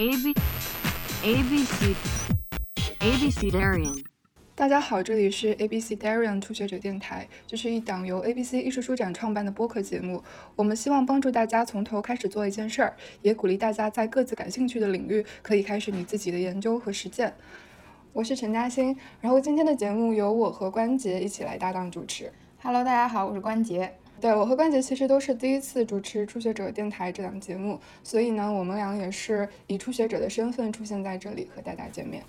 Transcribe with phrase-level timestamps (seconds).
[0.00, 0.32] A B
[1.24, 1.92] A B C
[3.00, 4.04] A B C Darian。
[4.54, 10.22] 大家好，这里是 ABC Darian 初学者电台，这是一档由 ABC 艺术书展创办的播客节目。
[10.54, 17.34] 我们希望帮助大家从头开始做一件事儿，也鼓励大家在各自感兴趣的领域可以开始你自己的研究和实践。
[18.12, 22.32] 我是陈嘉欣，然后今天的节目由我和关杰一起来搭档主持。
[22.62, 23.92] Hello，大家好，我是关杰。
[24.20, 32.24] 对我和关杰其实都是第一次主持初学者电台这档节目，所以呢，我们俩也是以初学者的身份出现在这里和大家见面。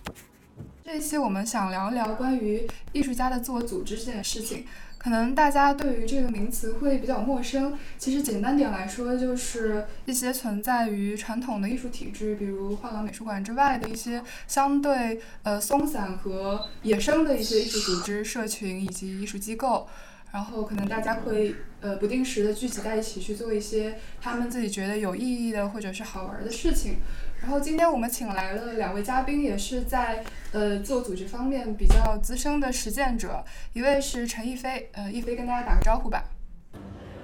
[0.84, 4.66] 这一期我们想聊一聊关于艺术家的自我组织这件事情。
[4.98, 19.88] 可能大家对于这个名词会比较陌生，其实简单点来说，就是一些存在于传统的艺术体制，比如画廊美术馆之外的一些相对呃松散和野生的一些艺术组织、社群以及艺术机构。
[20.32, 26.98] 然后可能大家会呃不定时的聚集在一起去做一些他们自己觉得有意义的或者是好玩的事情。
[27.42, 36.24] 然后今天我们请来了两位嘉宾，也是在呃自我组织方面比较资深的实践者，一位是陈逸飞，呃，逸飞跟大家打个招呼吧。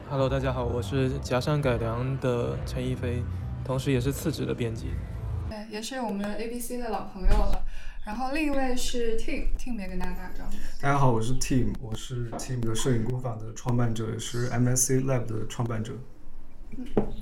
[0.09, 3.21] Hello，大家好，我是夹山改良的陈逸飞，
[3.63, 4.91] 同时也是次职的编辑。
[5.49, 7.63] 对，也是我们 ABC 的老朋友了。
[8.05, 10.51] 然后另一位是 Tim，Tim 也跟大家打个招呼。
[10.79, 15.93] 大家好，我是 Tim，我是 Tim 的摄影工坊的创办者，也是 MSC Lab 的创办者。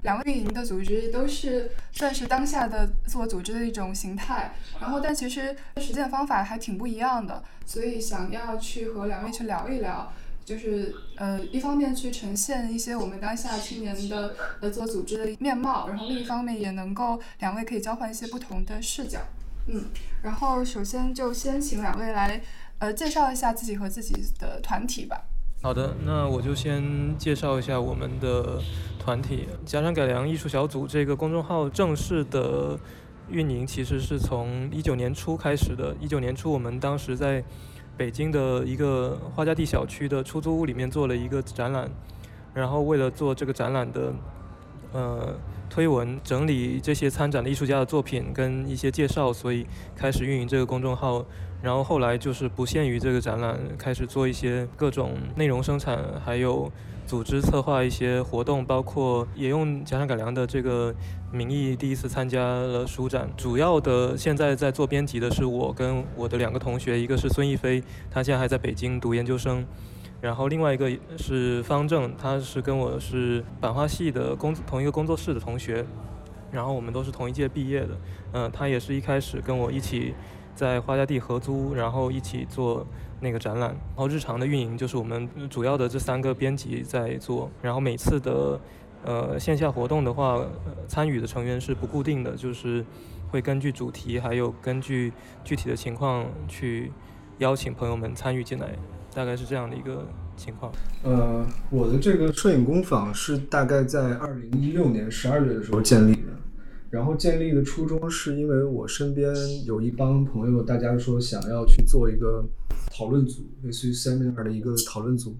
[0.02, 10.12] 两位运营的组织都是算是当下的自我组织的一种形态，然后但其实实践方法还挺不一样的，所以想要去和两位去聊一聊，
[10.44, 19.22] 就是呃一方面去呈现一些我们当下青年的呃自我组织的面貌，然后另一方面也能够两位可以交换一些不同的视角，
[19.68, 19.86] 嗯，
[20.22, 22.42] 然后首先就先请两位来
[22.80, 25.22] 呃介绍一下自己和自己的团体吧。
[25.62, 28.60] 好的，那我就先介绍一下我们的
[29.00, 32.78] 团体“夹山改良艺术小组”这个公众号正式的
[33.30, 35.96] 运营，其实是从一九年初开始的。
[36.02, 37.42] 一九年初，我们当时在
[37.96, 41.90] 北京的一个花家地小区的出租屋里面做了一个展览，
[42.54, 44.14] 然后为了做这个展览的
[44.92, 45.34] 呃
[45.74, 51.26] 推文，整理这些参展的艺术家的作品跟一些介绍，所以开始运营这个公众号。
[51.64, 56.72] 然后后来就是不限于这个展览，开始做一些各种内容生产，还有
[57.08, 60.94] 组织策划一些活动，包括也用夹山改良的这个
[61.32, 63.28] 名义第一次参加了书展。
[63.36, 67.82] 主要的现在在做编辑的是我跟我的两个同学，一个是孙逸飞，
[68.12, 69.66] 他现在还在北京读研究生，
[70.24, 75.86] 然后另外一个是方正，他是跟我是版画系的工同一个工作室的同学，
[76.50, 77.90] 然后我们都是同一届毕业的。
[78.32, 80.16] 嗯、他也是一开始跟我一起。
[80.56, 82.86] 在花家地合租，然后一起做
[83.22, 83.70] 那个展览。
[83.72, 87.50] 然后日常的运营就是我们主要的这三个编辑在做。
[87.60, 88.62] 然后每次的
[89.04, 90.40] 呃线下活动的话，
[90.88, 92.86] 参与的成员是不固定的，就是
[93.32, 95.12] 会根据主题还有根据
[95.44, 96.92] 具体的情况去
[97.40, 98.78] 邀请朋友们参与进来，
[99.14, 100.72] 大概是这样的一个情况。
[101.04, 106.34] 呃，我的这个摄影工坊是大概在二零一六年十二月的时候建立的。
[106.90, 109.34] 然后建立的初衷是因为我身边
[109.66, 112.46] 有一帮朋友，大家说想要去做一个
[112.92, 115.36] 讨论组，类似于 seminar 的一个讨论组。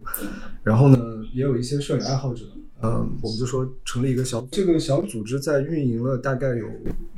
[0.64, 0.98] 然后呢，
[1.32, 2.46] 也有一些摄影爱好者，
[2.82, 6.68] 嗯，我们就说成立一个小这个小组织，在运营了大概有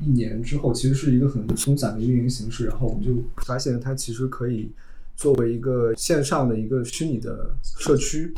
[0.01, 2.65] 一年之后，其实是一个很松散的运营形式。
[2.65, 3.13] 然后我们就
[3.45, 4.69] 发现它其实可以。
[5.15, 8.33] 作为一个线上的一个虚拟的社区，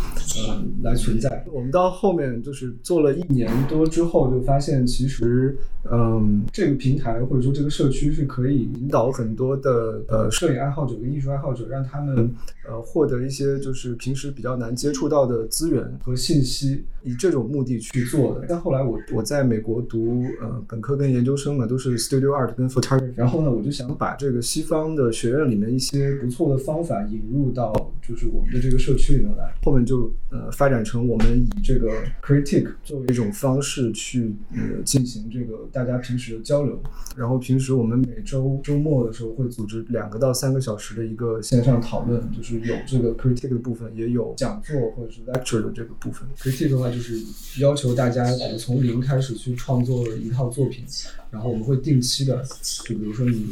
[0.49, 1.43] 嗯，来存在。
[1.51, 5.57] 我们到后面就是做了一年多之后，就发现其实，
[5.91, 12.29] 嗯，这个平台或者说这个社区是可以引导很多的呃摄影爱好者跟艺术爱好者，让他们
[12.69, 18.45] 呃获得一些就是平时比较难接触到的资源和信息，以这种目的去做的。
[18.47, 26.66] 但后来我我在美国读呃本科跟研究生嘛，都是 studio art 跟 photography，然后呢，我就想把这个西方的学院里面一些不错的。
[26.67, 27.73] 方法引入到
[28.05, 31.89] 就是我们的这个社区里面来，后面就呃发展成我们以这个
[32.21, 36.77] critique 作为一种方式去呃进行这个大家平时的交流，
[37.15, 46.27] 然后平时我们每周周末的时候会组织两个到三个小时的一个线上讨论，就是有这个 critique 的部分，也有讲座或者是 lecture 的这个部分。
[46.37, 47.15] critique 的话就是
[47.61, 48.25] 要求大家
[48.59, 50.83] 从零开始去创作一套作品，
[51.31, 52.43] 然后我们会定期的，
[52.85, 53.47] 就比如说你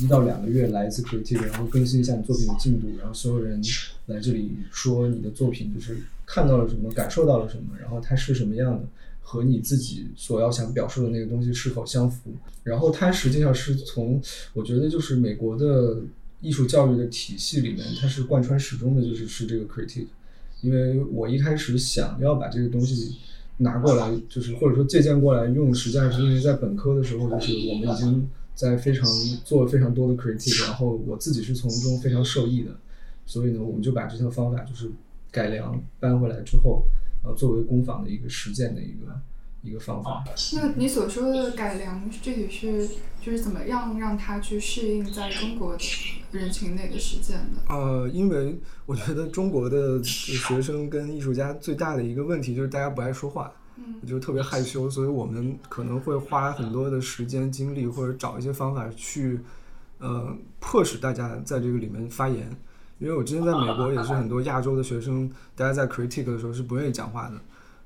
[0.00, 3.60] 一到两个月来一次 critique，然后更新一下你作品的进度，然后所有人
[4.06, 5.96] 来这里说你的作品就是
[6.26, 8.86] 看到了什么，感受到了什么，然后它是什么样的，
[9.22, 12.30] 和你自己所要想表述的那个东西是否相符。
[12.62, 14.20] 然后它实际上是从
[14.52, 15.98] 我觉得就是美国的
[16.40, 20.06] 艺术教育的体系里面，它是贯穿始终的，就是是这个 critique。
[20.62, 23.16] 因为我一开始想要把这个东西
[23.58, 29.06] 拿过来，就是或者说借鉴过来用，实际上是因为在本科的时候，就是我们已经在非常
[29.44, 32.70] 做了非常多的 critique，然后我自己是从中非常受益的，
[33.26, 34.90] 所以呢，我们就把这套方法就是
[35.30, 36.84] 改良搬回来之后，
[37.22, 39.20] 呃，作为工坊的一个实践的一个
[39.62, 40.24] 一个方法。
[40.54, 42.88] 那你所说的改良具体是
[43.20, 45.76] 就是怎么样让它去适应在中国
[46.32, 47.74] 人群内的实践的？
[47.74, 53.65] 呃，因为我觉得中国的学生跟艺术家最大的一个问题就是大家不爱说话，嗯
[54.06, 59.40] 就特别害羞，所以我们可能会花很多的时间精力，或者找一些方法去，
[59.98, 62.50] 呃，迫使大家在这个里面发言。
[62.98, 67.34] 因为我之前在美国也是很多亚洲的学生，大家在 critique 的时候是不愿意讲话的，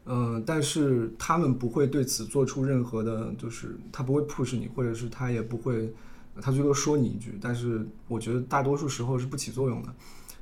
[0.07, 5.93] 嗯、但是他们不会对此做出任何的，就是他不会 push 你，或者是他也不会，
[6.41, 9.89] 他最多说你一句，但是我觉得大多数时候是不起作用的。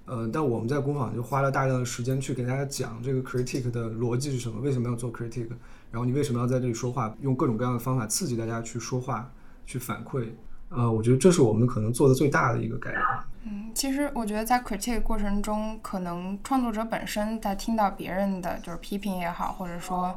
[0.09, 5.49] 呃，但我们在工坊就花了大量的时间去给大家讲这个 critique 的逻辑是什么，为什么要做 critique，
[5.91, 9.31] 然后你为什么要在这里说话，用各种各样的方法刺激大家去说话，
[9.67, 10.29] 去反馈。
[10.71, 13.03] 呃，我觉得这是我们可能做的最大的一个改良。
[13.45, 20.15] 嗯，其实我觉得在 critique 过程中，可能创作者本身在听到别人的就是批评也好，或者说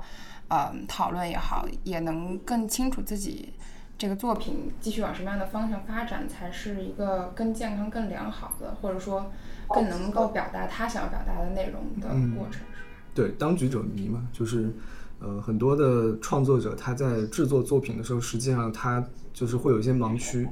[0.49, 3.53] 呃讨论也好，也能更清楚自己
[3.97, 9.31] 这个作品继续往什么样的方向发展，才是一个更健康、更良好的，或者说
[9.73, 12.65] 更能够表达他想要表达的内容的过程，是吧？
[13.13, 14.73] 对，当局者迷嘛，就是
[15.19, 19.03] 呃很多的创作者他在制作作品的时候，实际上他
[19.33, 20.47] 就是会有一些盲区，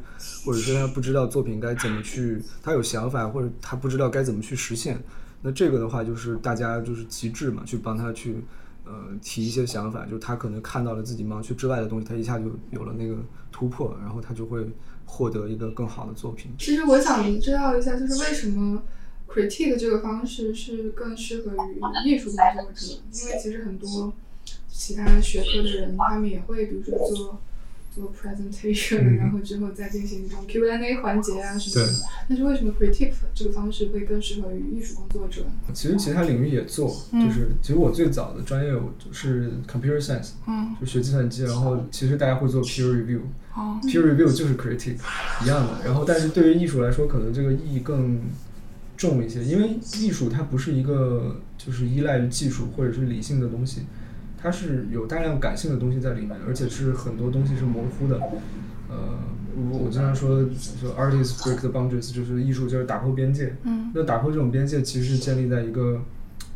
[0.45, 5.01] 或者说他不知道作品该怎么去，他有想法，或者他不知道该怎么去实现。
[5.41, 8.43] 那这个的话，就是大家就是极致嘛，去帮他去
[8.85, 8.91] 呃
[9.21, 13.15] 提一些想法，就是他可能看到了自己盲区之外的东西，他一下就有了那个
[13.51, 14.69] 突破，然后他就会
[15.05, 16.51] 获得一个更好的作品。
[16.59, 18.83] 其实我想知道一下，就是为什么
[19.31, 22.87] critique 这个方式是更适合于艺术工作者？
[23.13, 24.13] 因为其实很多
[24.69, 27.39] 其他学科的人，他们也会比如说做
[27.91, 31.93] 做 presentation，、嗯然后之后再进行一种 Q&A 环节啊什么的。
[32.29, 35.41] 但是为什么 critique 这个方式会更适合于艺术工作者？
[35.73, 43.21] 其实其他领域也做，就是其实我最早的专业我就是 computer science，嗯，就学计算机，然后其实大家会做 peer review，
[43.55, 44.97] 哦，peer review 就是 critique
[45.43, 45.83] 一样的。
[45.83, 48.21] 然后，但是对于艺术来说，可能这个意义更
[48.99, 53.83] 重一些，因为艺术它不是一个就是依赖于技术或者是理性的东西，
[54.37, 58.19] 它是有大量感性的东西在里面，而且是很多东西是模糊的。
[58.89, 59.17] 呃，
[59.55, 60.45] 我我经常说，
[60.81, 63.55] 说 artists break the boundaries，就是艺术就是打破边界。
[63.63, 66.01] 嗯，那打破这种边界，其实是建立在一个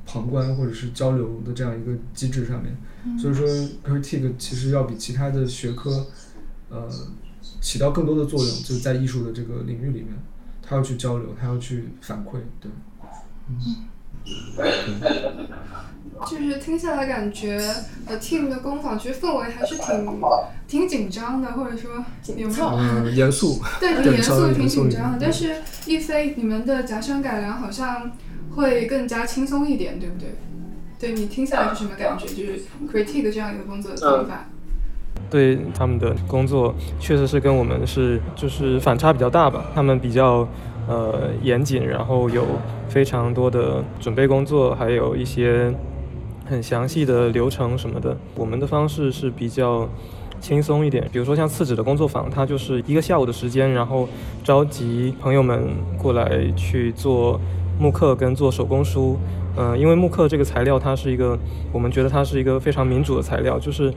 [0.06, 2.76] 旁观或者是交流的这样一个机制上面。
[3.18, 3.48] 所以说
[3.86, 6.06] ，critique 其实要比其他的学科，
[6.70, 6.90] 呃，
[7.62, 10.08] 起到更多的作用，就在艺术的这个领域里面，
[10.66, 12.72] 他要去交流，他要去反馈，对。
[13.50, 13.88] 嗯
[16.26, 17.60] 就是听下来感觉，
[18.08, 20.22] 呃，team 的工坊其实氛围还是挺
[20.68, 21.92] 挺紧张的，或者说
[22.38, 22.66] 有没有？
[22.78, 23.60] 嗯，严肃。
[23.82, 25.18] 对，挺严肃，挺紧张的。
[25.20, 28.12] 但是一菲，你们的假声改良好像
[28.56, 30.30] 会更加轻松一点，对不对？
[31.00, 32.26] 对你听下来是什么感觉？
[32.28, 34.46] 就是 critique 这样一个工作的方法。
[35.34, 39.66] 对他们的工作确实是跟我们是就是反差比较大吧。
[39.74, 40.48] 他们比较
[40.88, 42.46] 呃严谨，然后有
[42.88, 45.74] 非常多的准备工作，还有一些
[46.46, 48.16] 很详细的流程什么的。
[48.36, 49.90] 我们的方式是比较
[50.40, 54.08] 轻松一点，比如说像次指的工作坊，它就是一个下午的时间，然后
[54.44, 57.42] 召集朋友们过来去做
[57.80, 59.18] 木刻跟做手工书。
[59.56, 61.38] 呃，因为木刻这个材料，它是一个
[61.72, 63.94] 我们觉得它是一个非常民主的材料，就是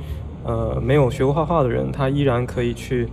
[0.46, 3.08] 呃没有学过画画的人，他依然可以去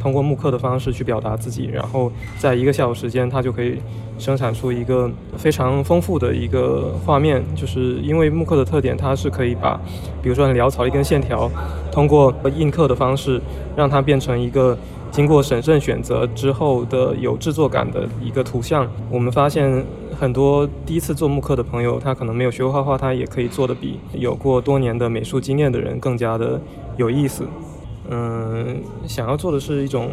[0.00, 3.78] 通过木刻的方式去表达自己，然后在一个下午时间，他就可以
[4.18, 7.42] 生产出一个非常丰富的一个画面。
[7.54, 9.78] 就是因为木刻的特点，它是可以把，
[10.22, 11.50] 比如说很潦草一根线条，
[11.90, 13.40] 通过印刻的方式，
[13.76, 14.78] 让它变成一个
[15.10, 18.86] 经过审慎选择之后的有制作感的一个图像。
[19.10, 19.84] 我们发现
[20.18, 26.60] 很多第一次做慕课的朋友，他可能没有学过画画，他也可以做得比有过多年的美术经验的人更加的
[26.96, 27.46] 有意思。
[28.10, 30.10] 嗯，想要做的是一种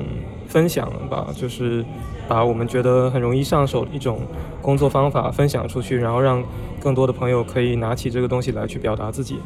[0.48, 1.84] 分享吧，就是
[2.28, 4.20] 把我们觉得很容易上手的一种
[4.62, 6.44] 工作方法分享出去，然后让
[6.80, 9.40] 更多的朋友可以拿起这个东西来去表达自己。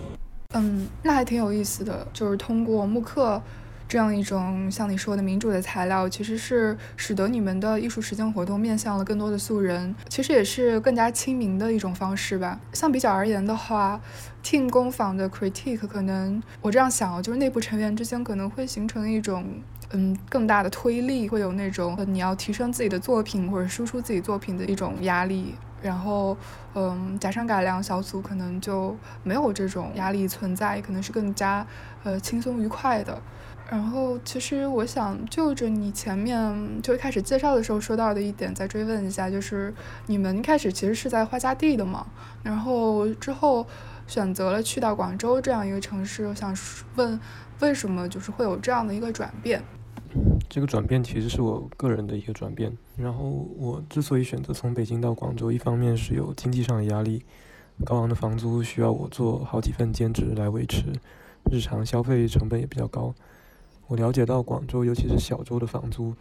[0.55, 3.41] 嗯，那还挺有意思的，就是通过慕课。
[3.89, 12.60] 这样一种像你说的民主的材料，其实是使得你们的艺术实践活动面向了更多的素人，其实也是更加亲民的一种方式吧。
[12.72, 14.00] 相比较而言的话
[14.43, 19.43] ，Team 工坊的 critique 可能我这样想，就是内部成员之间可能会形成一种
[19.89, 25.55] 嗯更大的推力，会有那种呃你要提升自己的作品或者输出自己作品的一种压力。
[25.81, 26.38] 然后
[26.75, 31.65] 嗯，假山改良小组可能就没有这种压力存在，可能是更加
[32.03, 33.19] 呃轻松愉快的。
[33.69, 39.71] 然后，其实我想就着你前面就一开始介绍的时候说到的一点，再追问一下，就是
[40.07, 42.07] 你们一开始其实是在花家地的嘛，
[42.41, 43.67] 然后之后
[44.07, 46.51] 选择了去到广州这样一个城市，我想
[46.95, 47.19] 问
[47.59, 49.63] 为什么就是会有这样的一个转变？
[50.49, 52.75] 这个转变其实是我个人的一个转变。
[52.97, 57.23] 然后我之所以选择从北京到广州，一方面是有经济上的压力，
[57.85, 60.85] 高昂的房租需要我做好几份兼职来维持，
[61.51, 63.13] 日常消费成本也比较高。
[63.89, 66.13] 我了解到广州，尤其是小州的房租，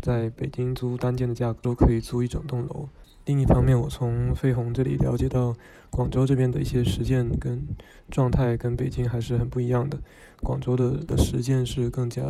[0.00, 2.88] 在北京租单间的价格都可以租一整栋楼。
[3.26, 5.54] 另一方面，我从飞鸿这里了解到，
[5.90, 7.62] 广州这边的一些实践跟
[8.10, 9.98] 状态跟北京还是很不一样的。
[10.42, 12.22] 广州的的实践是更加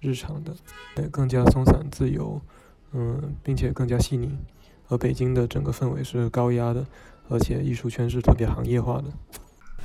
[0.00, 0.54] 日常的，
[0.98, 2.40] 也更加松散自由，
[2.92, 4.38] 嗯，并且更加细腻。
[4.88, 6.86] 而北京的整个氛围是高压的，
[7.28, 9.06] 而且艺术圈是特别行业化的。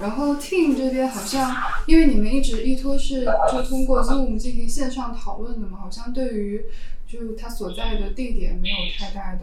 [0.01, 1.55] 然后 Team 这边好像，
[1.85, 6.65] 因为你们一直依托是就通过 Zoom 进行线上讨论的嘛，好像对于
[7.07, 9.41] 就他所在的地点没有太大的，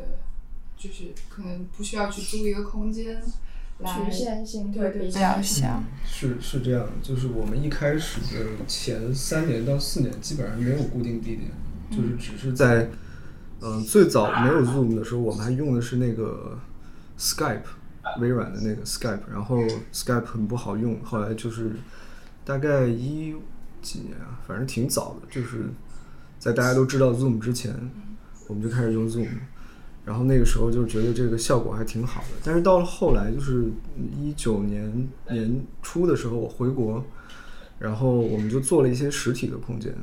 [0.76, 3.22] 就是可能不需要去租一个空间，
[3.78, 5.80] 局限性对比较小。
[6.04, 11.50] 是是这样，就是我们一开始的前三年到四年基本上没有固定地点，
[11.90, 12.88] 就是只是在，
[13.60, 16.58] 嗯，最早没有 Zoom 的时候，我们还用的是那个
[17.16, 17.77] Skype。
[18.20, 19.62] 微软的那个 Skype，然后
[19.92, 21.72] Skype 很不好用，后来就是
[22.44, 23.34] 大概一
[23.80, 25.64] 几年啊，反正挺早的，就是
[26.38, 27.74] 在大家都知道 Zoom 之前，
[28.46, 29.28] 我们就开始用 Zoom，
[30.04, 32.28] 然后那个时候就觉得这个效果还挺好的。
[32.42, 33.70] 但是到了后来，就是
[34.16, 37.04] 一九年年初的时候，我回国，
[37.78, 39.94] 然后我们就做了一些实体的空间。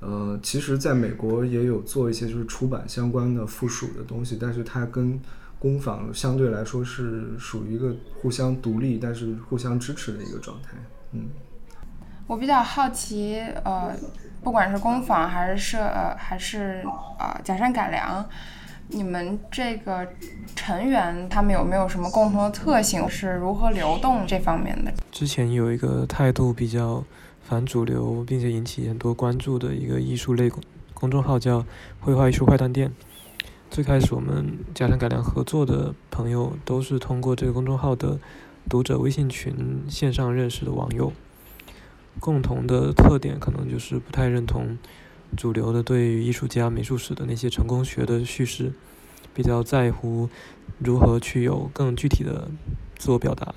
[0.00, 5.20] 呃，其实在美国也有做一些就是出版相关的附属的东西，但是它跟
[5.62, 10.70] 工坊相对来说是属于一个互相独立，但是互相支持的一个状态。
[11.12, 11.28] 嗯，
[12.26, 13.94] 我比较好奇，呃，
[14.42, 16.84] 不管是工坊还是社，呃，还是
[17.20, 18.28] 呃假山改良，
[18.88, 20.04] 你们这个
[20.56, 23.08] 成员他们有没有什么共同的特性？
[23.08, 24.92] 是如何流动这方面的？
[25.12, 27.04] 之前有一个态度比较
[27.40, 30.60] 反主流，并且引起很多关注的一个艺术类公
[30.92, 31.64] 公众号，叫
[32.02, 32.92] “绘画艺术快断店”。
[33.72, 38.20] 最开始我们加上改良合作的朋友都是通过这个公众号的
[38.68, 39.54] 读者微信群
[39.88, 41.10] 线上认识的网友，
[42.20, 44.76] 共同的特点可能就是不太认同
[45.38, 48.74] 主流的对于艺术家美术史的那些成功学的叙事，
[49.32, 50.28] 比较在乎
[50.78, 52.50] 如何去有更具体的
[52.98, 53.54] 自我表达。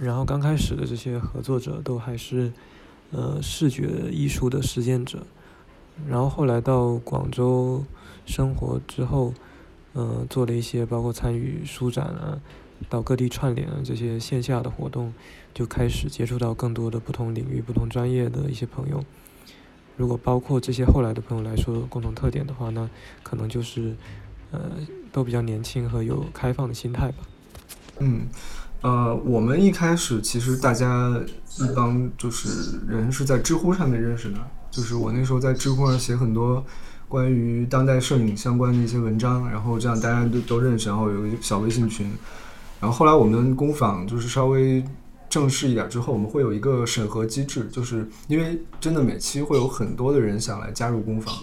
[0.00, 2.52] 然后刚开始的这些合作者都还是
[3.12, 5.24] 呃视觉艺术的实践者。
[6.08, 7.84] 然后后来到广州
[8.26, 9.32] 生活之后，
[9.92, 12.40] 呃，做了一些包括参与书展啊，
[12.88, 15.12] 到各地串联啊这些线下的活动，
[15.52, 19.04] 就开始接触到更多的不同领域、不同专业的一些朋友。
[19.96, 22.88] 如果包括这些后来的朋友来说共同特点的话，那
[23.22, 23.94] 可能就是
[24.50, 24.60] 呃，
[25.12, 27.16] 都比较年轻和有开放的心态吧。
[27.98, 28.26] 嗯，
[28.80, 31.20] 呃，我们一开始其实大家
[31.58, 34.38] 一帮就是人是在知乎上面认识的。
[34.70, 36.64] 就是我那时候在知乎上写很多
[37.08, 42.10] 关于当代摄影相关的一些文章，然后这样大家都都认识，然后有一个小微信群。
[42.80, 44.82] 然后后来我们工坊就是稍微
[45.28, 51.34] 正式一点之后，我们会有一个审核机制，就是因为真的每期会有很多的人想来加入工坊，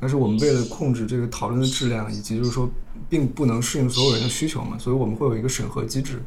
[0.00, 2.70] 但是我们为了控制这个讨论的质量，以及就是说
[3.08, 6.22] 并不能适应所有人的需求嘛，所以我们会有一个审核机制。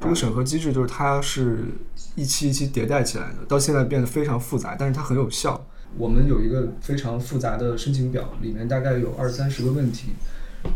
[0.00, 1.66] 这个审核机制就是它是
[2.14, 5.62] 一期一期迭代起来的，到现在变得非常复杂，但是它很有效。
[5.98, 10.10] 我们有一个非常复杂的申请表，里面大概有二三十个问题。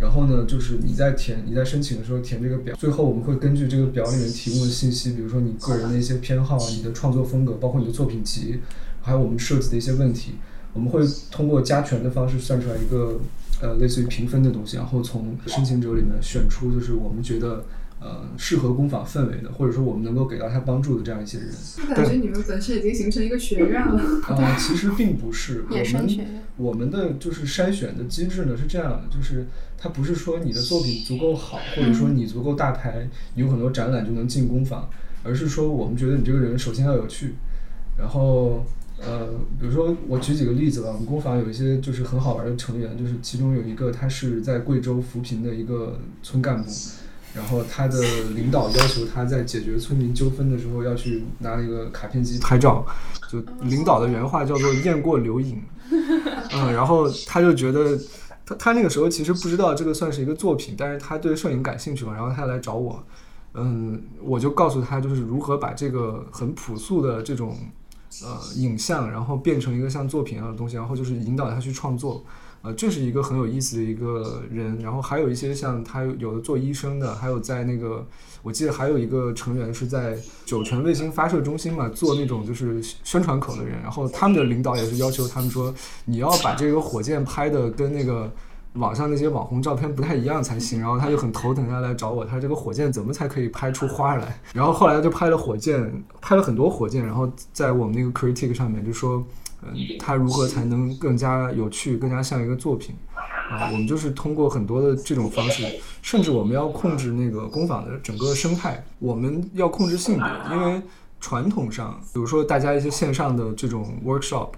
[0.00, 8.60] 然后呢，就是你在填你在申请的时候填这个表，最后我们会根据这个表里面提供的信息，比如说你个人的一些偏好、你的创作风格，包括你的作品集，
[9.02, 10.36] 还有我们设计的一些问题，
[10.72, 13.20] 我们会通过加权的方式算出来一个
[13.60, 17.62] 呃类似于评分的东西，然后从申请者里面选出就是我们觉得
[18.04, 21.48] 呃适合工坊氛围的，或者说我们能够给到他帮助的这样一些人。
[21.88, 24.20] 我感觉你们本身已经形成一个学院了。
[24.28, 26.18] 啊、其实并不是， 我们
[26.58, 29.46] 我们的就是筛选的机制呢是这样的，就是
[29.78, 34.86] 它不是说你的作品足够好，或者说你足够大牌，你有很多展览就能进工坊，
[35.22, 37.36] 而是说我们觉得你这个人首先要有趣，
[37.98, 38.66] 然后
[38.98, 46.70] 呃，比如说我举几个例子吧，我们工坊有一些就是很好玩的成员，就是其中有一个他是在贵州扶贫的一个村干部。
[47.34, 48.00] 然后他的
[48.34, 52.86] 领导要求他在解决村民纠纷的时候要去拿那个卡片机拍照，
[53.28, 55.60] 就领导的原话叫做“雁过留影”，
[56.54, 57.98] 嗯，然后他就觉得
[58.46, 63.02] 他他那个时候其实不知道这个算是一个作品，但是他对摄影感兴趣嘛，然后他来找我，
[63.54, 67.58] 嗯，我就告诉他就是如何把这个很朴素的这种
[68.22, 72.24] 呃影像，然后变成一个像作品一样的东西，然后就是引导他去创作。
[72.64, 78.02] 呃，这是一个很有意思的一个人，然后还有一些像他有的做医生的，还有在那个，
[78.42, 80.16] 我记得还有一个成员是在
[80.46, 85.74] 酒泉卫星发射中心嘛，做那种就是宣传口的人，然后他们的领导也是要求他们说，
[86.06, 88.32] 你要把这个火箭拍的跟那个
[88.76, 94.40] 网上那些网红照片不太一样才行，然后他就很头疼，他来找我，他这个火箭怎么才可以拍出花来？
[94.54, 99.22] 然后后来就拍了火箭，拍了很多火箭，然后在我们那个 critic 上面就说。
[99.66, 103.70] 嗯，它如何才能更加有趣、更加像一个作品啊？
[103.72, 105.64] 我们就是通过很多的这种方式，
[106.02, 110.82] 甚至我们要控制那个工坊的整个生态，我们要控制性别，因为
[111.20, 114.50] 传统上，比如说大家一些线上的这种 workshop，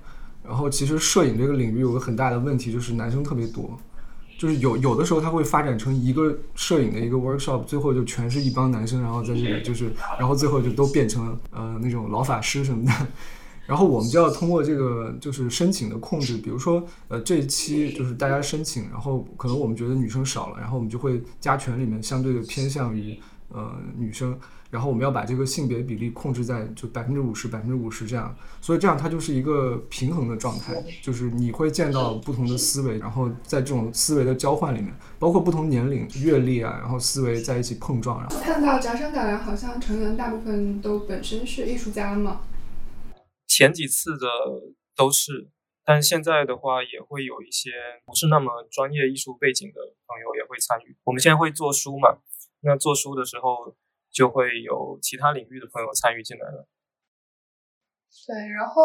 [0.44, 3.78] 然后其实摄影这个领域有个很大的问题，就是男生特别多。
[4.38, 12.92] 就是有有的时候，它会发展成一个摄影的一个 workshop，最后就全是一帮男生，然后在这里就是，然后最后就都变成呃那种老法师什么的。
[13.66, 23.18] 然后我们就要通过这个就是申请的控制，比如说呃这一期就是大家申请，然后可能我们觉得女生少了，然后我们就会加权里面相对的偏向于
[23.48, 24.38] 呃女生，
[24.70, 38.36] 然后我们要把这个性别比例控制在就百分之五十百分之五十这样，所以这样它就是一个平衡的状态，就是你会见到不同的思维，然后在这种思维的交换里面，包括不同年龄、阅历啊，然后思维在一起碰撞，然后。
[38.40, 42.40] 看到夹生改良好像成员大部分都本身是艺术家嘛，
[43.46, 44.26] 前几次的
[44.94, 45.48] 都是，
[45.84, 47.70] 但现在的话也会有一些
[48.04, 50.96] 不是那么专业艺术背景的朋友也会参与。
[51.04, 52.18] 我们现在会做书嘛，
[52.60, 53.74] 那做书的时候
[54.10, 56.66] 就会有其他领域的朋友参与进来了。
[58.26, 58.82] 对，然后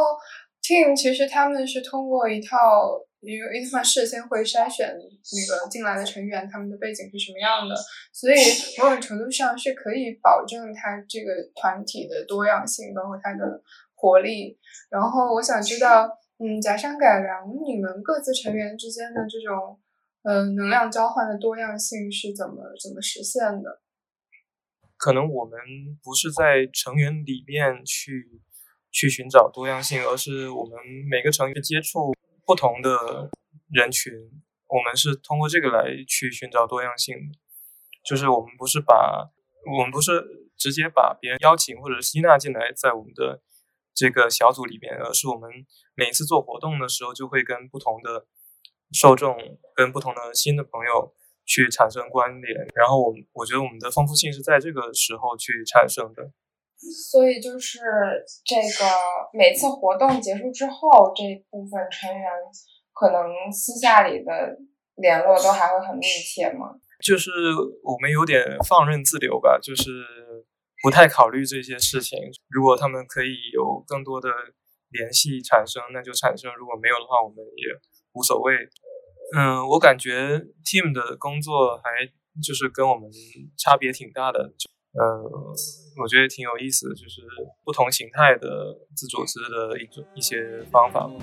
[0.62, 7.76] team 其实他们是通过一套一个一套事先会筛选那个进来的成员，他们的背景是什么样的，
[8.12, 8.36] 所以
[8.78, 13.63] 某种程度上是可以保证他这个团体的多样性，包括他的
[14.01, 14.57] 活力。
[14.89, 16.09] 然后我想知道，
[16.39, 19.79] 嗯，假山改良，你们各自成员之间的这种
[20.23, 23.81] 嗯、能量交换的多样性是怎么怎么实现的？
[24.97, 25.57] 可能我们
[26.03, 28.39] 不是在成员里面去
[28.91, 30.77] 去寻找多样性，而是我们
[31.09, 32.13] 每个成员接触
[32.45, 33.31] 不同的
[33.71, 34.13] 人群，
[34.67, 37.39] 我们是通过这个来去寻找多样性的。
[38.03, 39.27] 就是我们不是把
[39.75, 40.23] 我们不是
[40.55, 43.41] 直接把别人邀请或者吸纳进来，在我们的
[43.93, 45.49] 这个小组里面，而是我们
[45.95, 48.25] 每一次做活动的时候，就会跟不同的
[48.91, 49.36] 受众、
[49.75, 51.13] 跟不同的新的朋友
[51.45, 52.56] 去产生关联。
[52.75, 56.32] 然后我我觉得我们的丰富性是在这个时候去产生的。
[57.12, 57.80] 所以就是
[58.43, 58.89] 这个
[59.34, 62.25] 每次活动结束之后，这部分成员
[62.91, 64.58] 可能私下里的
[64.95, 66.73] 联络都还会很密切吗？
[67.06, 67.30] 就是
[67.84, 69.84] 我们有点放任自流吧，就是
[70.82, 72.17] 不太考虑这些事情。
[72.50, 74.30] 如果他们可以有更多的
[74.89, 77.67] 联系产生，那就产生；如果没有的话，我们也
[78.13, 78.56] 无所谓。
[79.38, 81.84] 嗯，我感觉 team 的工作还
[82.44, 83.10] 就是跟我们
[83.58, 84.54] 差别挺大的。
[84.58, 85.24] 就呃，
[86.02, 87.22] 我觉得挺有意思的，就是
[87.63, 91.13] 不同形态的自组织的一种一些方法吧。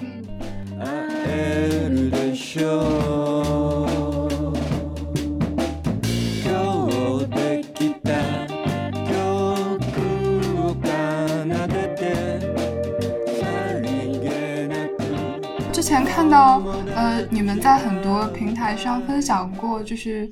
[15.99, 16.63] 前看到，
[16.95, 20.31] 呃，你们在很多平台上分享过，就是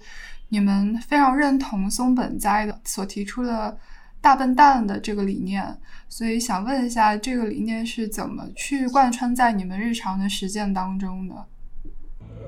[0.50, 3.76] 你们非常认同松本斋的所提出的
[4.20, 5.76] 大笨蛋的这个理念，
[6.08, 11.34] 所以想问一下，这个理念是怎么去贯穿在你们日常的实践当中的？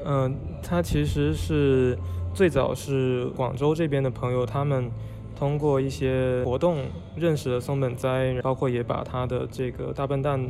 [0.06, 1.98] 嗯、它其实是
[2.32, 4.88] 最早是广州这边的朋友，他们
[5.34, 6.84] 通过一些活动
[7.16, 10.40] 认识了松本斋，包括也把他的这个大笨蛋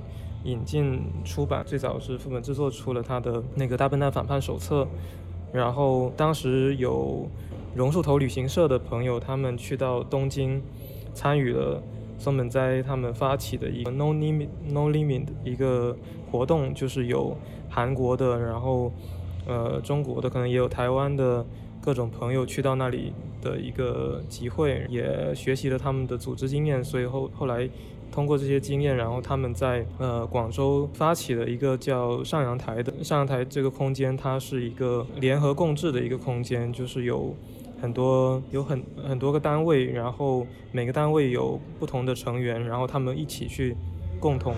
[0.44, 1.64] 引进出版。
[1.66, 4.86] 最早是副本制作出了他的那个大笨蛋反叛手册，
[5.52, 7.28] 然后当时有
[7.74, 10.62] 榕树头旅行社的朋友，他们去到东京
[11.12, 11.82] 参与了
[12.18, 15.96] 松本斋他们发起的一个 No Limit No Limit 的一个
[16.30, 17.36] 活动，就是有
[17.68, 18.92] 韩国的，然后
[19.46, 21.44] 呃中国的，可能也有台湾的
[21.80, 27.68] 各种朋友去到那里的一个集会，也学习了他们的组织经验，所以后后来。
[28.10, 37.34] 通过这些经验，然后他们在呃广州发起了一个叫上阳台的上阳台这个空间，它是一个联合共治的一个空间，就是有
[37.80, 43.76] 很多有很很多个单位，然后每个单位有不同的成员，然后他们一起去
[44.18, 44.54] 共同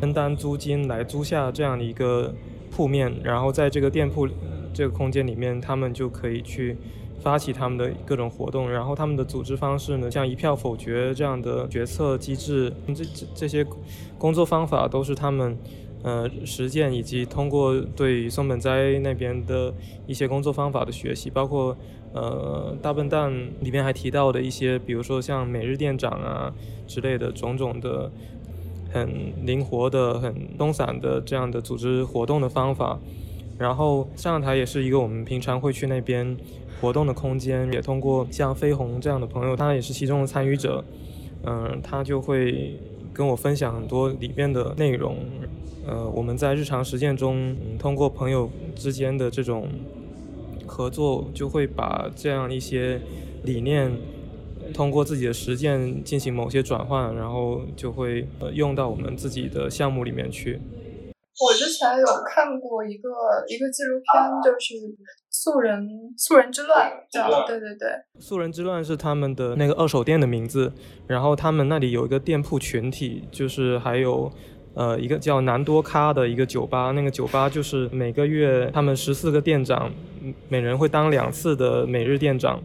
[0.00, 2.34] 分担租金来租下这样的一个
[2.70, 4.28] 铺面，然后在这个店铺
[4.74, 6.76] 这个空间里面，他们就可以去
[7.20, 13.66] 发起他们的各种活动，然后他们的组织方式呢，像一票否决这样的决策机制，这这这些
[14.16, 15.58] 工作方法都是他们
[16.02, 19.74] 呃实践以及通过对松本斋那边的
[20.06, 21.76] 一些工作方法的学习，包括
[22.12, 26.52] 呃大笨蛋里面还提到的一些，比如说像每日店长啊
[26.86, 28.10] 之类的种种的
[28.92, 32.98] 很灵活的、很松散的这样的组织活动的方法。
[33.58, 36.36] 然后上台也是一个我们平常会去那边
[36.80, 40.84] 活动的空间，也通过像飞鸿这样的朋友，他也是其中的参与者，
[41.44, 42.78] 嗯、他就会
[43.12, 45.16] 跟我分享很多里面的内容。
[45.86, 49.68] 呃，我们在日常实践中，通过朋友之间的这种
[50.66, 53.00] 合作，就会把这样一些
[53.42, 53.90] 理念
[54.74, 60.60] 通过自己的实践进行某些转换，然后就会用到我们自己的项目里面去。
[61.40, 63.08] 我之前有看过一个
[63.46, 64.74] 一个纪录片，就是
[65.40, 70.72] 素人素人之乱，叫对对对，素人之乱是他们的那个二手店的名字，
[71.06, 74.28] 然后他们那里有一个店铺群体，就是还有
[74.74, 79.88] 呃一个叫南多咖的一个酒吧，那个酒吧就是每个月他们十四个店长，
[80.22, 82.60] 嗯每人会当两次的每日店长，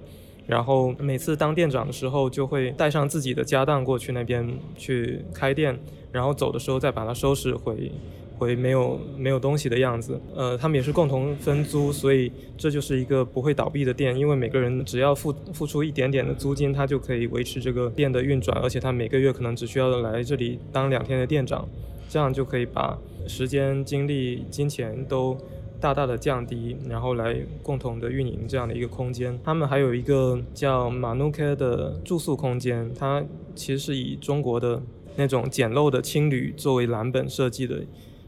[0.48, 5.80] 然后每次当店长的时候就会带上自己的家当过去那边去开店，
[6.12, 7.92] 然后走的时候再把它收拾回。
[8.38, 21.68] 回没有没有东西的样子，呃，他们也是共同分租，所以这就是一个不会倒闭的店，因为每个人只要付付出一点点的租金，他就可以维持这个店的运转，而且他每个月可能只需要来这里当两天的店长，
[22.10, 25.38] 这样就可以把时间、精力、金钱都
[25.80, 29.40] 大大的降低，然后来共同的运营这样的一个空间。
[29.44, 33.24] 他们还有一个叫马努克的住宿空间，它
[33.56, 34.82] 其实是以中国的
[35.16, 37.82] 那种简陋的青旅作为蓝本设计的。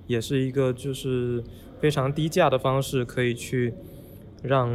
[0.08, 1.44] 也是一个就是
[1.80, 3.74] 非常低价的方式，可以去
[4.44, 4.74] 让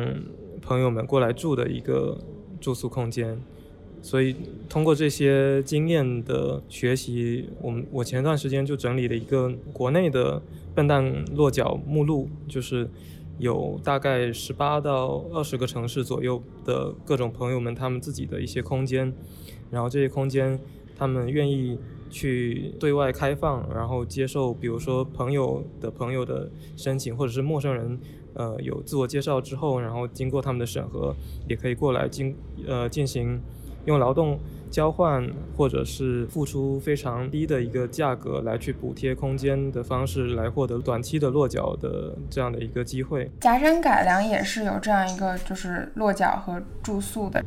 [0.60, 2.18] 朋友们过来住的一个
[2.60, 3.40] 住宿空间。
[4.02, 4.34] 所以
[4.66, 10.40] 通过这些经验的学习，我们我前段时间就整理了一个国内的
[10.74, 12.88] 笨蛋落脚目录，就是
[13.38, 19.12] 有大概十八到二十个城市左右的各种朋友们他们自己的一些空间，
[19.70, 20.58] 然后这些空间
[20.96, 21.78] 他们愿意
[22.10, 27.98] 去对外开放，然后接受比如说朋友的朋友的申请，或者是陌生人，
[28.34, 31.14] 呃，有自我介绍之后，然后经过他们的审核，
[31.48, 33.40] 也可以过来经呃进行
[33.86, 34.38] 用劳动
[34.70, 43.30] 交换，或者是付出非常低的一个价格来去补贴空间的方式，来获得短期的落脚的这样的一个机会。
[43.40, 47.44] 夹山改良也是有这样一个就是落脚和住宿的。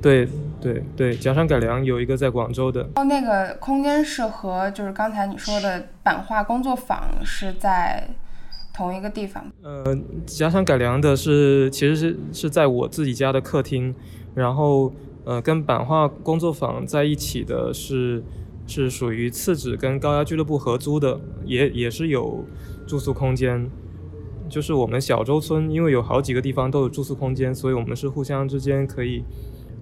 [0.00, 0.26] 对
[0.62, 8.08] 对对，夹山改良有一个在广州的，哦那个空间是和就是刚才你说的版画工作坊是在
[8.72, 9.44] 同一个地方。
[9.62, 9.84] 呃，
[10.24, 13.94] 夹山改良的是其实是是在我自己家的客厅，
[14.34, 14.92] 然后
[15.24, 18.22] 呃跟版画工作坊在一起的是
[18.66, 22.44] 是属于次子跟高压俱乐部合租的，也也是有
[22.86, 23.68] 住宿空间。
[24.48, 29.24] 就是我们小洲村，因为有好几个地方都有住宿空间，所以我们是互相之间可以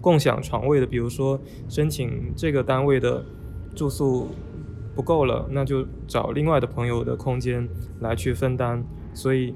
[0.00, 0.86] 共享床位的。
[0.86, 3.24] 比如说申请这个单位的
[3.74, 4.28] 住宿
[4.94, 7.68] 不够了，那就找另外的朋友的空间
[8.00, 8.82] 来去分担。
[9.12, 9.54] 所以，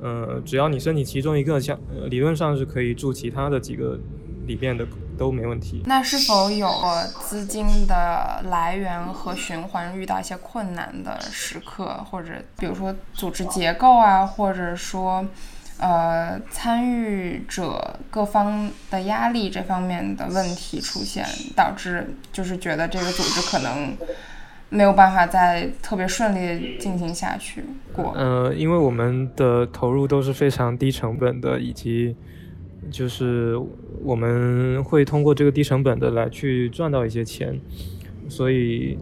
[0.00, 1.78] 呃，只要你申请其中一个，像、
[2.08, 3.98] 理论上是可以住其他的几个
[4.46, 5.82] 里面的都没问题。
[5.86, 6.68] 那是否有
[7.20, 15.24] 资金的来源和循环遇到一些困难的时刻，或者比如说组织结构啊，或者说
[15.78, 23.96] 呃参与者各方的压力这方面的问题出现，导致就是觉得这个组织可能
[24.68, 28.12] 没有办法再特别顺利进行下去过。
[28.16, 32.16] 呃，因为我们的投入都是非常低成本的，以及
[32.90, 33.56] 就是
[34.02, 37.58] 我们会通过这个低成本的来去赚到一些钱，
[38.28, 38.98] 所以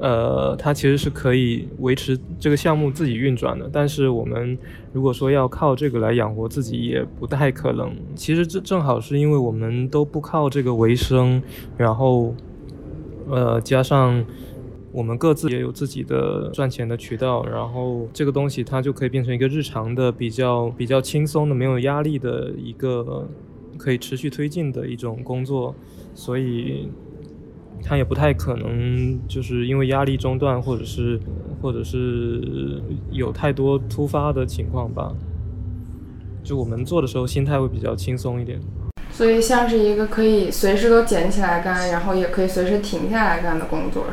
[0.00, 3.68] 呃，它其实是可以维持这个项目自己运转的。
[3.72, 4.56] 但是我们
[4.92, 7.94] 如果说要靠这个来养活自己，也不太可能。
[8.14, 11.42] 其实这正好是因为我们都不靠这个为生，
[11.76, 12.34] 然后
[13.28, 14.24] 呃，加上。
[14.94, 23.26] 我们各自也有自己的赚钱的渠道，然后这个东西它就可以变成一个日常的、比较比较轻松的、没有压力的一个
[23.78, 25.74] 可以持续推进的一种工作，
[26.14, 26.90] 所以
[27.84, 31.20] 它也不太可能就是因为压力中断，或者是
[31.60, 35.12] 或者是有太多突发的情况吧。
[36.44, 38.60] 就我们做的时候，心态会比较轻松一点。
[39.10, 44.06] 所以像是一个可以随时都捡起来干，然后也可以随时停下来干的工作。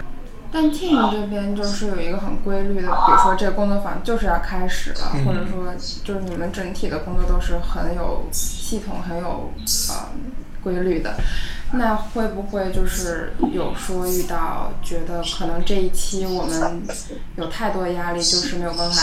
[0.51, 9.51] 但 team 这边就是有一个很规律的，比如说这个工作坊就是要开始了，或者说就是你们整体的工作都是很有系统、很有
[9.89, 10.09] 呃
[10.63, 11.15] 规律的。
[11.71, 16.81] 那会不会就是有说遇到觉得可能这一期我们
[17.35, 19.01] 有太多压力，就是没有办法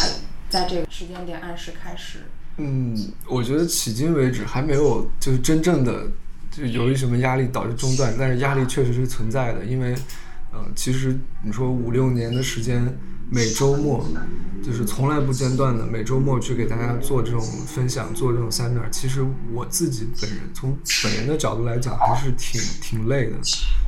[0.49, 2.21] 在这个时间点按时开始？
[2.57, 2.97] 嗯，
[3.29, 6.07] 我觉得迄今为止还没有就是真正的
[6.51, 9.95] 就由于什么压力导致中断，但是压力确实是存在的，因为。
[10.59, 12.83] 嗯，其实你说五六年的时间，
[13.29, 14.07] 每周末
[14.63, 18.89] 就是从来不间断的，每周末去给大家做这种分享，做这种 seminar。
[18.91, 23.37] 其实我自己本人从本人的角度来讲，还是挺挺累的。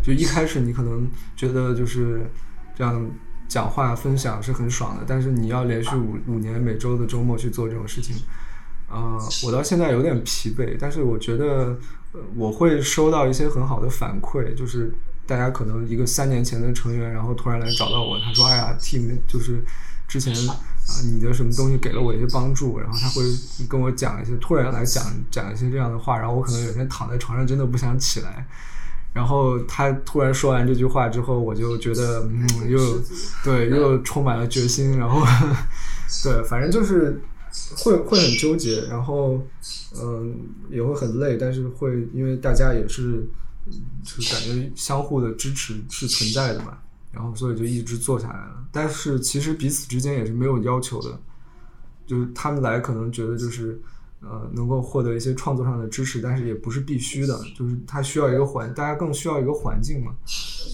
[0.02, 2.28] 就一开始你可能觉得就是
[2.76, 3.08] 这样
[3.48, 8.16] 讲话分享是很爽的，但是你要连续五五年每周的周末去做这种事情，
[8.88, 10.76] 啊，我到现在有点疲惫。
[10.78, 11.78] 但是我觉得
[12.34, 14.92] 我会收到一些很好的反馈，就是。
[15.28, 19.62] 大家可能一个三年前的成员，然后突然来找到我，他说：“哎呀，team 就是
[20.08, 20.56] 之前啊，
[21.04, 23.22] 你的什么东西给了我一些帮助。”然后他会
[23.68, 28.46] 跟我讲一些，突然来讲讲一些这样的话，然后我可能有天躺在床上真的不想起来。
[29.12, 32.78] 然后他突然说完这句话之后，我就觉得嗯，又
[33.44, 34.96] 对，又充满了决心。
[34.98, 35.20] 然后
[36.24, 37.20] 对，反正就是
[37.76, 39.38] 会会很纠结，然后
[40.02, 40.34] 嗯，
[40.70, 43.28] 也会很累，但是会因为大家也是。
[44.02, 46.78] 就感觉相互的支持是存在的嘛，
[47.12, 48.64] 然后所以就一直做下来了。
[48.70, 51.20] 但是其实彼此之间也是没有要求的，
[52.06, 53.80] 就是他们来可能觉得就是
[54.20, 60.14] 呃能够获得一些创作上的支持，但是也不是必须的，就是他需要一个环，大家更需要一个环境嘛。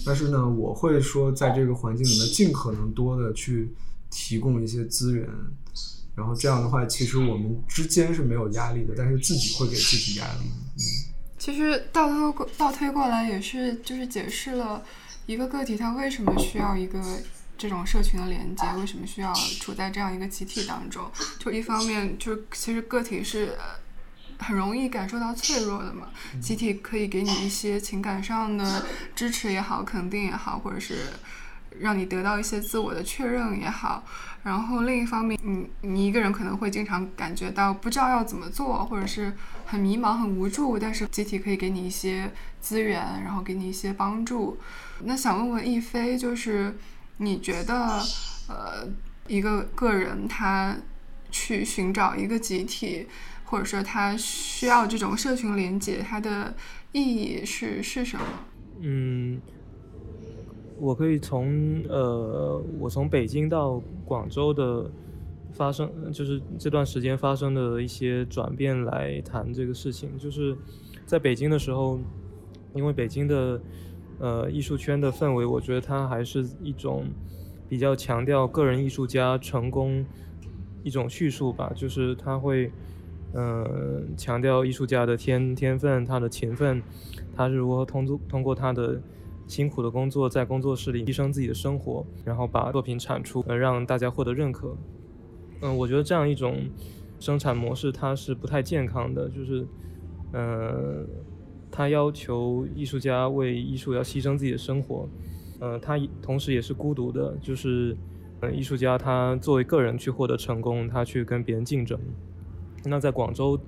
[0.05, 3.73] 但是呢，我会说在这个环境里面尽可能多的去
[4.09, 5.27] 提供一些资源，
[6.15, 11.14] 然后这样的话，其实我们之间是没有压力的，但是自己会给自己压力，嗯。
[11.45, 14.83] 其实倒推过倒推过来也是，就是解释了
[15.27, 16.99] 一个个体他为什么需要一个
[17.55, 19.31] 这种社群的连接，为什么需要
[19.61, 21.07] 处在这样一个集体当中。
[21.37, 23.55] 就一方面，就是其实个体是
[24.39, 26.07] 很容易感受到脆弱的嘛，
[26.41, 28.83] 集体可以给你一些情感上的
[29.15, 30.95] 支持也好，肯定也好，或者是
[31.79, 34.03] 让你得到一些自我的确认也好。
[34.45, 39.33] 然后另一方面，你你一个人可能会经常感觉到不知道要怎么做，或者是。
[39.67, 42.31] 很迷茫，很无助，但是集体可以给你一些
[42.61, 44.59] 资源，然后给你一些帮助。
[45.05, 46.77] 那想问问亦飞，就是
[47.17, 47.99] 你觉得，
[48.47, 48.87] 呃，
[49.25, 50.77] 一个个人他
[51.31, 53.07] 去寻找一个集体，
[53.45, 56.55] 或者说他需要这种社群连接，它的
[56.91, 58.25] 意义是是什么？
[58.81, 59.41] 嗯，
[60.79, 64.89] 我可以从呃，我从北京到广州的。
[65.51, 70.53] 发生就是这段时间发生的一些转变来谈这个事情，就是
[71.05, 71.97] 在北京的时候，
[72.73, 73.61] 因为北京的
[74.19, 77.05] 呃艺术圈的氛围，我觉得它还是一种
[77.69, 80.05] 比较强调个人艺术家成功
[80.83, 82.69] 一种叙述吧，就是他会
[83.33, 86.83] 嗯强调艺术家的天天分，他的勤奋，
[87.33, 89.01] 他是如何通过通过他的
[89.47, 94.75] 辛苦的工作在工作室里牺牲自己的生活，然后把作品产出，呃让大家获得认可。
[95.61, 96.57] 嗯，我觉得这样一种
[97.19, 99.65] 生产模式它是不太健康的，就是，
[100.33, 101.05] 呃，
[101.71, 105.07] 它要求艺术家为艺术要牺牲自己的生活，
[105.59, 107.95] 呃，他同时也是孤独的，就是，
[108.41, 111.99] 呃，艺术家他作为个人去获得成功，他去跟别人竞争。
[112.83, 113.59] 那在广州，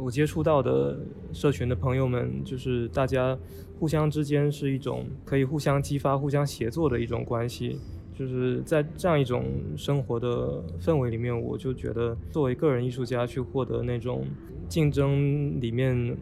[0.00, 0.98] 我接触到的
[1.32, 3.36] 社群的朋友们，就是大家
[3.78, 7.78] 互相之间是一种可以互相激发、互相协作的一种关系。
[8.18, 9.44] 就是在这样一种
[9.76, 14.26] 生活的氛围里面，我就觉得作为个人艺术家去获得那种
[14.68, 16.16] 竞争里面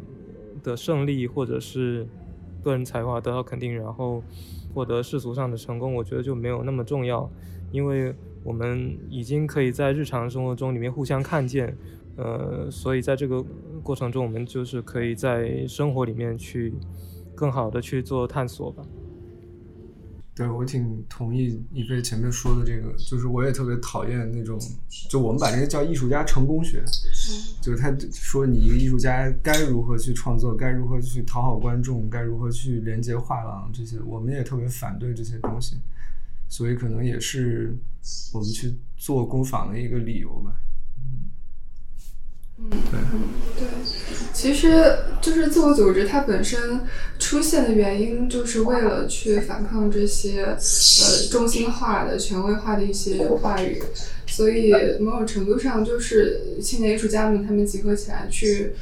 [0.62, 2.06] 的胜利，或者是
[2.62, 4.22] 个人才华得到肯定，然后
[4.72, 7.28] 获得世俗上的成功，我觉得就没有那么重要，
[7.72, 8.14] 因为
[8.44, 11.76] 我们已经可以在日常生活中里面互相看见，
[12.18, 13.40] 呃，所以在这个
[13.80, 16.74] 过程中，我们就是可以在生活里面去
[17.32, 18.84] 更好的去做探索吧。
[20.34, 24.58] 对，我挺同意一菲前面说的这个，就是我也特别讨厌那种，
[25.08, 26.82] 就我们把这个叫艺术家成功学，
[27.60, 35.76] 就是他说你一个艺术家该如何去创作，该如何去讨好观众，该如何去连接画廊这些，我们也特别反对这些东西，
[36.48, 37.76] 所以可能也是
[38.32, 40.52] 我们去做工坊的一个理由吧。
[42.60, 42.68] 嗯，
[43.56, 43.68] 对，
[44.32, 46.80] 其实就是自我组织，它本身
[47.18, 53.80] 出现的原因，就是为了去反抗这些呃中心化的、权威化的一些话语，
[54.26, 58.72] 所以某种程度上，就是青年艺术家们他们集合起来去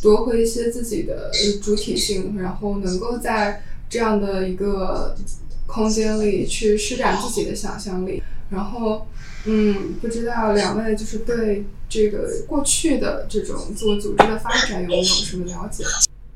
[0.00, 5.14] 夺回一些自己的呃主体性，然后能够在这样的一个
[5.66, 9.06] 空间里去施展自己的想象力，然后。
[9.46, 15.84] 嗯，不知道两位就是对这个过去的这种自我组织的发展有没有什么了解？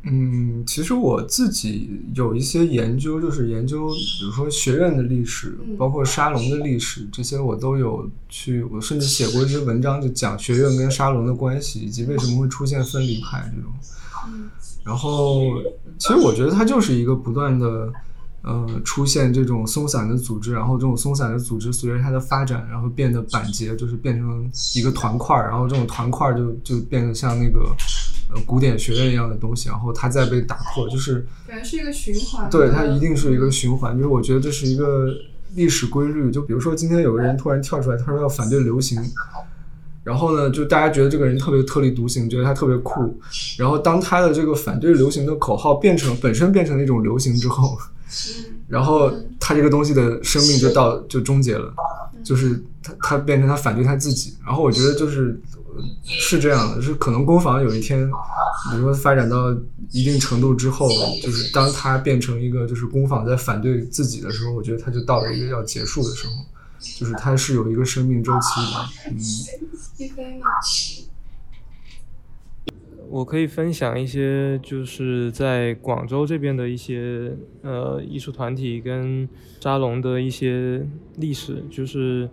[0.02, 13.70] 嗯，其实我自己有一些研究，就是研究，比如说学院的历史，嗯包括沙龙的历史，这些我都有去，我甚至写过一些文章，就讲学院跟沙龙的关系，以及为什么会出现分离派这种。
[14.82, 15.42] 然后，
[15.98, 17.92] 其实我觉得它就是一个不断的，
[18.42, 27.60] 呃，出现这种松散的组织，然后这种松散的组织随着它的发展，然后变得板结，就是变成一个团块儿，然后这种团块儿就就变得像那个
[28.34, 32.48] 呃古典学院一样的东西，然后它再被打破，就是感觉是一个循环。
[32.48, 35.14] 对，它一定是一个循环，就是我觉得这是一个
[35.54, 36.30] 历史规律。
[36.30, 38.98] 就比如说今天有个人突然跳出来，他说要反对流行，
[40.02, 43.20] 然后呢，就大家觉得这个人特别特立独行，觉得他特别酷。
[43.58, 47.76] 然后当他的这个反对流行的口号变成本身变成了一种流行之后，
[48.68, 51.72] 然后他这个东西的生命就到就终结了，
[52.24, 54.36] 就是他他变成他反对他自己。
[54.44, 58.10] 然后我觉得就是呃是这样的，是可能工坊有一天，
[58.70, 59.50] 比如说发展到
[59.90, 60.88] 一定程度之后，
[61.22, 66.32] 就是当他变成一个就是工坊在反对自己的时候，我觉得他就到了一个要结束的时候，
[66.98, 69.18] 就是它是有一个生命周期的，嗯。
[73.10, 81.60] 我可以分享一些，就是在广州这边的一些呃艺术团体跟沙龙的一些历史。
[81.68, 82.30] 就是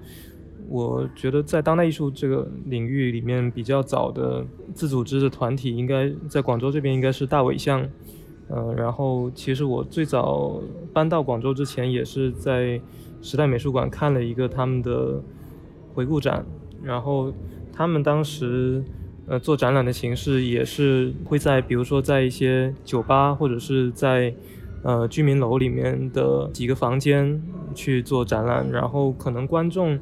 [0.70, 7.84] 我觉得在当代艺术这个领域里面比较早的自组织的团体，应该在广州这边应该是大尾象。
[8.48, 10.62] 呃，然后其实我最早
[10.94, 12.80] 搬到广州之前，也是在
[13.20, 15.22] 时代美术馆看了一个他们的
[15.96, 16.46] 回顾展，
[16.84, 17.34] 然后
[17.74, 18.84] 他们当时
[19.28, 24.34] 呃做展览的形式也是会在比如说在一些酒吧或者是在
[24.84, 27.42] 呃居民楼里面的几个房间
[27.76, 30.00] 去做展览，然后可能观众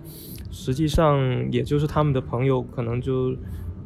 [0.52, 1.20] 实际上
[1.52, 3.36] 也就是他们的朋友，可能就。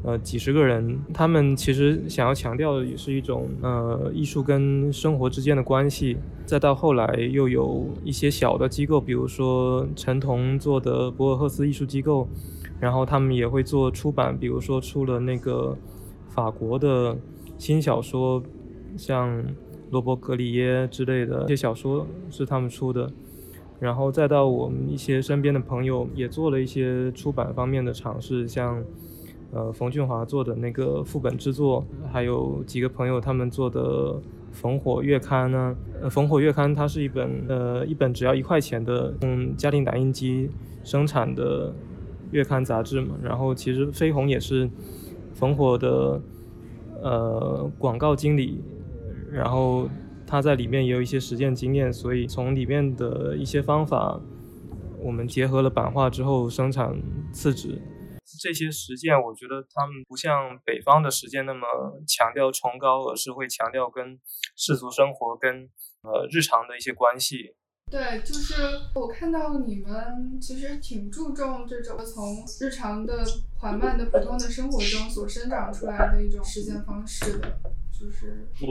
[0.01, 6.15] 呃，几十个人，他们其实想要强调的也是一种呃艺术跟生活之间的关系。
[6.45, 12.29] 再到后来又有一些小的机构，比如说陈彤做的博尔赫斯艺术机构，
[12.79, 15.77] 然后他们也会做出版，比如说出了那个
[16.29, 17.17] 法国的
[17.57, 18.41] 新小说，
[18.97, 19.43] 像
[19.91, 23.11] 罗伯格里耶之类的一些小说是他们出的。
[23.79, 28.83] 然后再到我们一些身边的朋友也做了一些出版方面的尝试，像。
[29.51, 34.13] 呃，冯俊华做的那个副本制作，还有几个朋友他们做的
[34.53, 35.75] 《烽火月刊》呢。
[35.99, 40.51] 呃，《烽火月刊》它是一本呃一本只要一块钱的用家庭打印机
[40.83, 41.73] 生产的
[42.31, 43.17] 月刊杂志嘛。
[43.21, 44.69] 然后其实飞鸿也是
[45.39, 46.21] 烽火的
[47.01, 48.63] 呃广告经理，
[49.31, 49.89] 然后
[50.25, 54.19] 他在里面也有一些实践经验，所以从里面的一些方法，
[54.99, 57.81] 我们结合了版画之后生产次纸。
[58.41, 61.65] 这些实践，我觉得他们不像北方的实践那么
[62.07, 64.19] 强调崇高，而是会强调跟
[64.55, 65.67] 世俗生活、跟
[66.03, 67.55] 呃日常的一些关系。
[67.89, 68.53] 对，就是
[68.93, 73.25] 我看到你们其实挺注重这种从日常的
[73.57, 77.47] 缓慢的普通的生活中所生长出来的一种实践方式的，
[77.91, 78.67] 就是嗯，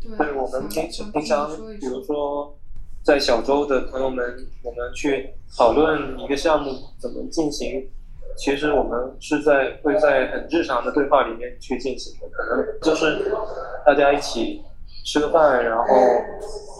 [0.00, 2.12] 对，对我们平常平常比如说。
[2.12, 2.58] 说
[3.04, 4.24] 在小周的朋友们，
[4.62, 7.90] 我们去讨论一个项目怎么进行，
[8.36, 13.34] 其实我们是在会在很日常的对话里面去进行的，可能就是
[13.84, 14.62] 大家一起
[15.04, 15.84] 吃个饭，然后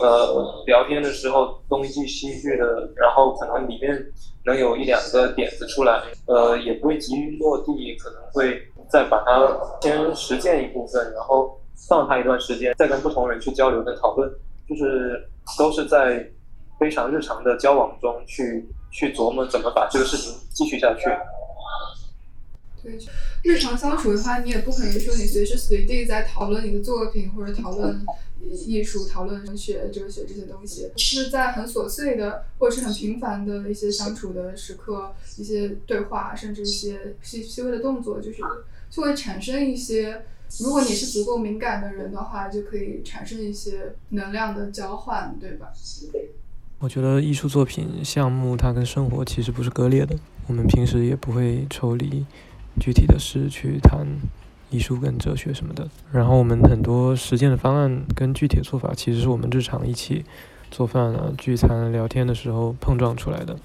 [0.00, 4.04] 呃聊天的时候东一句西一句的，然后可能里面
[4.44, 9.48] 能有一两个点子出来，呃也不会急于落地，可能会再把它
[9.80, 11.58] 先实践一部分，然后
[11.88, 14.30] 放它一段时间，再跟不同人去交流跟讨论，
[14.68, 16.25] 就是都是在
[16.79, 21.04] 非常日常的交往中去去琢磨怎么把这个事情继续下去。
[22.83, 22.98] 对，
[23.43, 28.05] 日常相处的话，你也不可能说你随时随地在讨论你的作品或者讨论
[28.67, 38.43] 艺术、讨论文学、哲学这些东西，是在很琐碎的或者是很平凡的一些相处的时刻，一些对话，甚至一些细细微的动作，就是
[38.90, 40.23] 就会产生一些。
[40.61, 45.73] 如果你是足够敏感的人的话，就可以产生一些能量的交换，对吧？
[46.79, 50.15] 我觉得艺术作品项目它跟生活其实不是割裂的，
[50.47, 52.27] 我们平时也不会抽离
[52.81, 54.06] 具体的事去谈
[54.70, 55.88] 艺术跟哲学什么的。
[56.12, 60.25] 然后我们很多实践的方案跟具体的做法，其实是我们日常一起
[60.70, 63.56] 做饭啊、聚餐、聊天的时候碰撞出来的。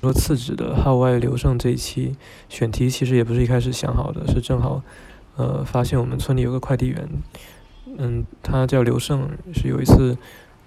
[0.00, 2.14] 说次指的号外刘胜这一期
[2.50, 4.82] 选题其实也不是一开始想好的，是正好
[5.36, 7.08] 呃发现我们村里有个快递员，
[7.96, 10.18] 嗯，他叫刘胜，是有一次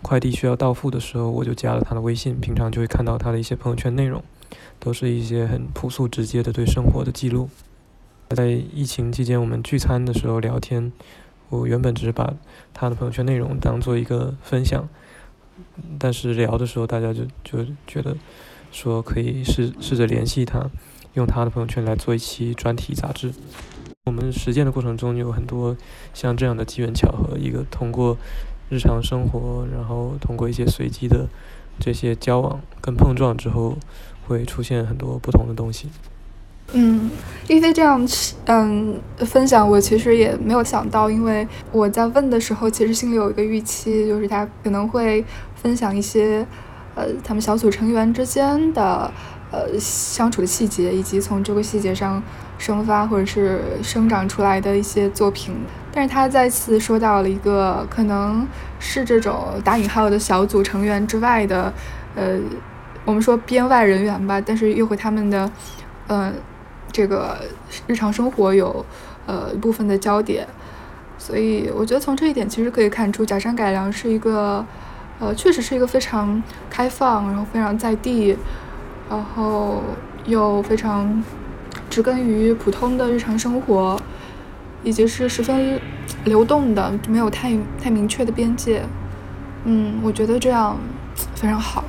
[0.02, 4.24] 快递需要到付的时候，我就加了他的微信，平常就会看到他的一些朋友圈内容，
[4.80, 7.48] 都是一些很朴素直接的对生活的记录。
[8.36, 10.92] 在疫情期间，我们聚餐的时候聊天，
[11.50, 12.34] 我原本只是把
[12.74, 14.88] 他的朋友圈内容当做一个分享，
[15.98, 18.18] 但是聊的时候，大家就就觉得
[18.72, 20.70] 说可以试试着联系他，
[21.14, 23.34] 用他的朋友圈来做一期专题杂志。
[24.06, 25.76] 我们实践的过程中有很多
[26.14, 28.18] 像这样的机缘巧合，一个通过
[28.70, 31.28] 日常生活，然后通过一些随机的
[31.80, 33.78] 这些交往跟碰撞之后，
[34.28, 35.88] 会出现很多不同的东西。
[36.74, 37.10] 嗯，
[37.48, 38.06] 一飞这样
[38.46, 45.24] 嗯分享，我其实也没有想到，因为我在问的时候，其实心里有一个预期，就是他可能会
[45.56, 46.46] 分享一些
[46.94, 49.10] 呃他们小组成员之间的
[49.50, 52.22] 呃相处的细节，以及从这个细节上
[52.58, 55.56] 生发或者是生长出来的一些作品。
[55.94, 58.46] 但是他再次说到了一个可能
[58.78, 61.74] 是这种打引号的小组成员之外的
[62.14, 62.38] 呃
[63.06, 65.50] 我们说编外人员吧，但是又和他们的
[66.08, 66.34] 呃。
[66.98, 67.38] 这个
[67.86, 68.84] 日常生活有
[69.28, 70.48] 呃一部分的焦点，
[71.20, 74.66] 所以我觉得从这一点其实可以看出，假山改良是一个
[75.20, 76.42] 呃确实是一个非常
[76.72, 78.36] 开放，然后非常在地，
[79.08, 79.84] 然后
[80.26, 81.24] 又非常
[81.88, 84.02] 植根于普通的日常生活，
[84.84, 85.80] 以及是十分
[86.26, 88.82] 流动的，没有太太明确的边界。
[89.66, 90.76] 嗯，我觉得这样
[91.36, 91.84] 非常好。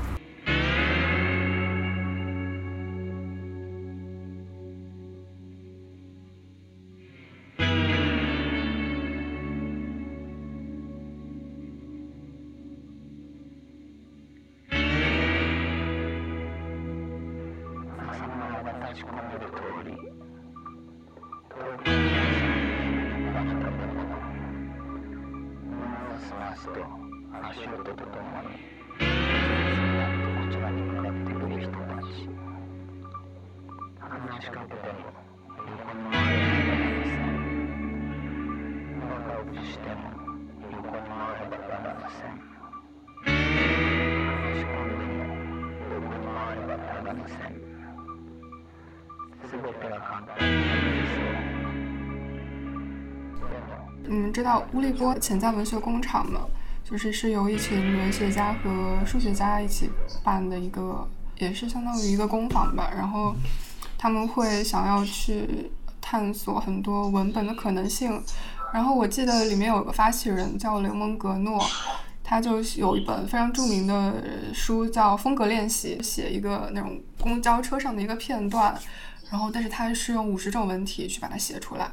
[54.39, 56.43] 知道乌力波潜在文学工厂吗？
[56.85, 59.91] 就是是由一群文学家和数学家一起
[60.23, 61.05] 办的一个，
[61.39, 62.89] 也是相当于一个工坊吧。
[62.95, 63.35] 然后
[63.99, 68.23] 他们会想要去探索很多文本的可能性。
[68.73, 71.61] 然后我记得里面有个发起人叫雷蒙格诺，
[72.23, 78.79] 他就有一本非常著名的书叫《风格练习》，写一个那种公交车上的一个片段。
[79.31, 81.91] 然后，但是他是用五十种文体去把它写出来。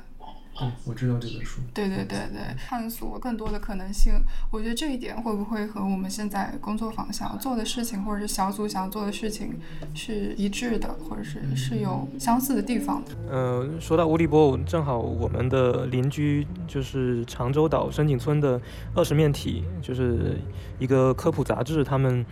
[0.58, 1.60] 哦，我知道这本书。
[1.74, 4.14] 对对对对，探索更多的可能性。
[4.51, 9.60] 我觉得这一点会不会和我们现在工作坊想要做的事情，或者是小组想要做的事情
[9.93, 13.12] 是一致的，或者是是有相似的地方的？
[13.30, 18.60] 呃，说到乌力波，正好我们的邻居就是长洲岛深井村的
[18.93, 20.38] 二十面体，就是
[20.80, 22.26] 一个科普杂志，他们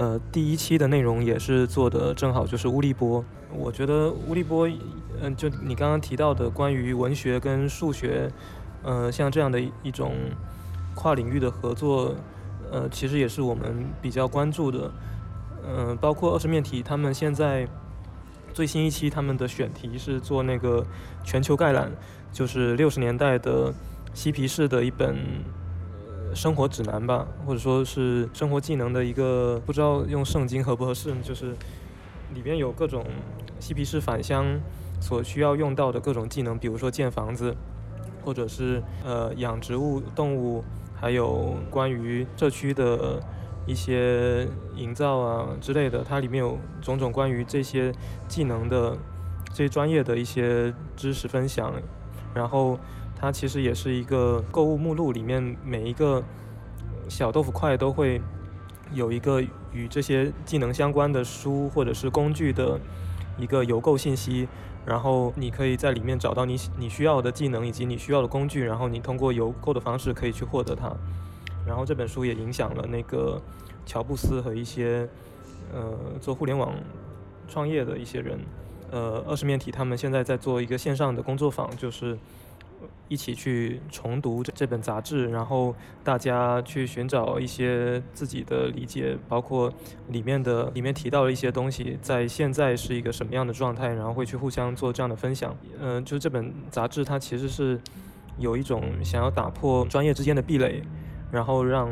[0.00, 3.22] 呃第一期的内容也是做的正好就是乌力波。
[3.52, 4.66] 我觉得乌力波，
[5.20, 8.32] 嗯，就你刚刚提到的关于文学跟数学，
[8.82, 10.14] 呃，像这样的一种
[10.94, 12.14] 跨领域的合作，
[12.72, 14.90] 呃，其实也是我们比较关注的。
[15.68, 17.68] 嗯，包括二十面体，他们现在
[18.54, 20.86] 最新一期他们的选题是做那个
[21.22, 21.92] 全球概览，
[22.32, 23.74] 就是六十年代的
[24.14, 25.18] 嬉皮士的一本
[26.34, 31.54] 生活指南吧，或者说是生活技能的一个，不知道用圣经合不合适，就是
[32.34, 33.04] 里边有各种
[33.58, 34.60] 嬉皮士返乡
[35.00, 37.56] 所需要用到的各种技能，比如说建房子，
[38.24, 40.62] 或者是呃养植物、动物，
[40.94, 43.20] 还有关于社区的
[43.66, 47.92] 一些营造啊之类的，它里面有种种关于这些
[48.28, 48.96] 技能的
[49.52, 51.72] 这些专业的一些知识分享，
[52.34, 52.78] 然后
[53.20, 56.22] 它其实也是一个购物目录，里面每一个
[57.08, 58.20] 小豆腐块都会
[58.94, 59.42] 有一个
[59.72, 62.80] 与这些技能相关的书或者是工具的
[63.36, 64.48] 一个邮购信息，
[64.86, 70.90] 然后你可以在里面找到你你需要的技能以及你需要的工具，然后你通过邮购的方式可以去获得它。
[71.66, 73.40] 然后这本书也影响了那个
[73.84, 75.06] 乔布斯和一些
[75.74, 76.72] 呃做互联网
[77.46, 78.40] 创业的一些人，
[78.90, 82.18] 呃，二十面体他们现在在做一个线上的工作坊，就是
[83.08, 85.74] 一起去重读这这本杂志，然后
[86.04, 89.72] 大家去寻找一些自己的理解，包括
[90.08, 95.56] 里面的里面提到的一些东西，在现在是一个什么样的状态，然后会去互相做这样的分享。
[95.78, 97.80] 嗯、就这本杂志它其实是
[98.38, 100.82] 有一种想要打破专业之间的壁垒，
[101.32, 101.90] 然后让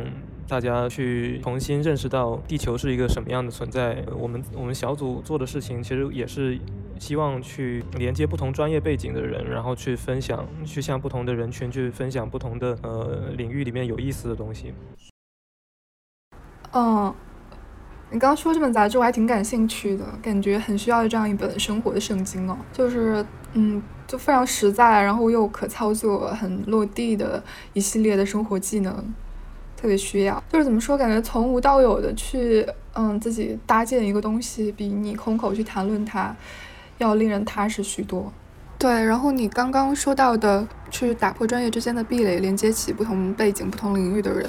[0.48, 4.02] 大家去重新认识到地球是一个什么样的存在。
[4.18, 6.58] 我们我们小组做的事情其实也是
[6.98, 14.72] 希望去连接不同专业背景的人，然后去分享，去向不同的人群去分享不同的呃领域里面有意思的东西。
[16.72, 17.14] 嗯，
[18.10, 27.42] 你刚刚说这本杂志我还挺感兴趣的，感觉很需要这样一本生活的圣经哦，就是嗯，就非常实在，然后又可操作、很落地的
[27.74, 29.14] 一系列的生活技能，
[29.80, 30.42] 特别需要。
[30.52, 36.34] 就是怎么说，感觉从无到有的去嗯自己搭建一个东西，比你空口去谈论它
[36.98, 38.32] 要令人踏实许多。
[38.76, 44.48] 对，然后你刚刚说到的去打破专业之间的壁垒，连接起不同背景、不同领域的人，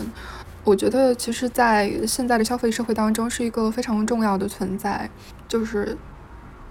[0.64, 5.10] 我觉得其实，在现在的消费社会当中，是一个非常重要的存在，
[5.48, 5.98] 就是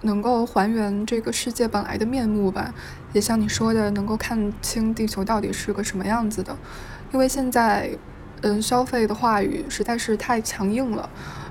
[0.03, 2.73] 能够还原这个世界本来的面目吧。
[3.13, 6.57] 也像你说的，能够看清地球到底是个什么样子的。
[7.13, 7.91] 因为现在，
[8.43, 11.09] 嗯，消费的话语实在是太强硬了，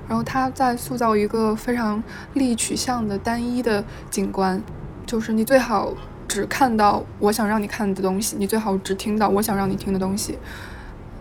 [0.08, 2.02] 然后它在塑造一个非常
[2.34, 4.62] 利益取向的单一的景观，
[5.06, 5.92] 就是你最好
[6.26, 10.38] 只看到我想让你看的东西，你最好只听到我想让你听的东西。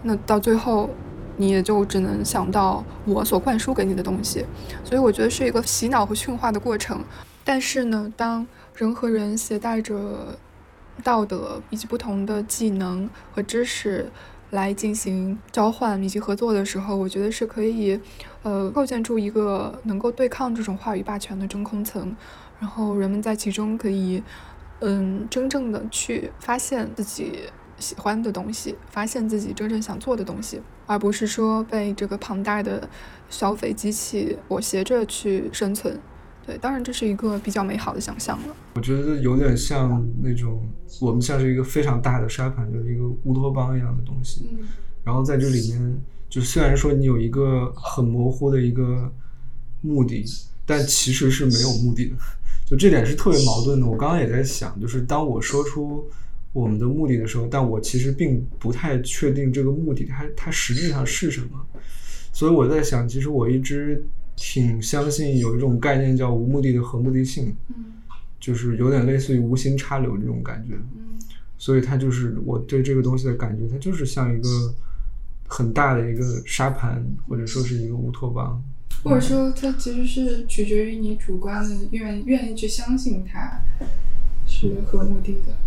[0.04, 0.90] 那到最后，
[1.36, 4.46] 你也就只能想到我所灌输给你的东西，
[4.84, 7.04] 所以我觉得是一个洗脑和驯化的过程。
[7.44, 10.38] 但是呢，当人和人携带着
[11.04, 14.10] 道德以及不同的技能和知识
[14.58, 18.00] 来进行交换以及合作的时候，我觉得是可以，
[18.42, 22.16] 呃，构建出一个能够对抗这种话语霸权的真空层，
[22.60, 24.24] 然后人们在其中可以，
[24.80, 27.44] 嗯，真正的去发现自己
[27.78, 32.90] 喜欢的东西，发现自己真正想做的东西，而不是说被这个庞大的
[33.30, 36.00] 消费机器裹挟着去生存。
[36.48, 38.56] 对，当然这是一个比较美好的想象了。
[38.76, 40.66] 我觉得有点像那种
[41.02, 44.48] 我们像是一个非常大的沙盘，就是一个乌托邦一样的东西。
[44.54, 44.66] 嗯
[45.04, 49.10] 然后在这里面，就虽然说你有一个很模糊的一个
[49.80, 50.26] 目的，
[50.66, 52.16] 但其实是没有目的的。
[52.68, 53.88] 就这点是特别矛盾的。
[53.88, 56.06] 我刚刚也在想，就是当我说出
[56.52, 61.48] 我们的目的的时候，但我其实并不太确定这个目的它它实质上是什么。
[62.34, 64.04] 所以我在想，其实我一直
[64.38, 67.86] 挺相信有一种概念叫无目的的和目的性，嗯
[68.40, 70.76] 就是有点类似于无心插柳这种感觉。
[70.76, 71.20] 嗯
[71.60, 74.48] 所以它就是我对这个东西的感觉，它就是像一个
[75.48, 78.64] 很大的一个沙盘，或者说是一个乌托邦。
[79.04, 83.60] 或者说，它其实是取决于你主观的愿愿意去相信它
[84.46, 85.58] 是和目的的。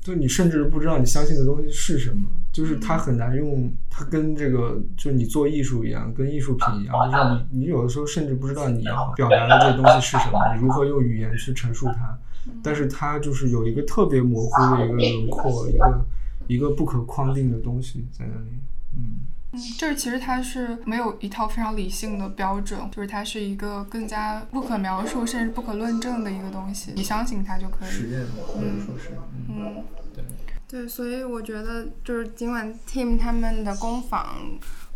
[0.00, 12.18] 就你甚至不知道你相信的东西是什么，就是它很难用，它跟这个就是你做艺术一样，跟艺术品一样，就是你你有的时候甚至不知道你要表达的这个东西是什么，你如何用语言去陈述它，
[12.62, 16.04] 但是它就是有一个特别模糊的一个轮廓，一个
[16.48, 18.50] 一个不可框定的东西在那里，
[18.96, 19.20] 嗯。
[19.52, 27.88] 嗯，这其实它是没有一套非常理性的标准，就是它是一个更加不可描述甚至不可论证的一个东西，你相信它就可以。
[27.88, 29.10] 实验或者说是，
[29.48, 29.84] 嗯，嗯，
[30.14, 30.24] 对。
[30.70, 34.36] 对，所以我觉得就是尽管 Team 他们的工坊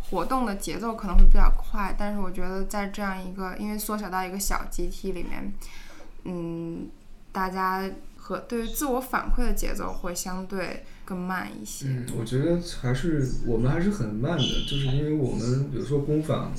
[0.09, 5.53] 活动的节奏可能会比较快，但是我觉得在这样一个因为缩小到一个小集体里面，
[6.23, 6.87] 嗯，
[7.33, 7.83] 大家
[8.15, 11.87] 和对于自我反馈的节奏会相对更慢一些。
[11.89, 16.53] 嗯，我觉得还是我们还是很慢的，就是因为我们比如说工坊，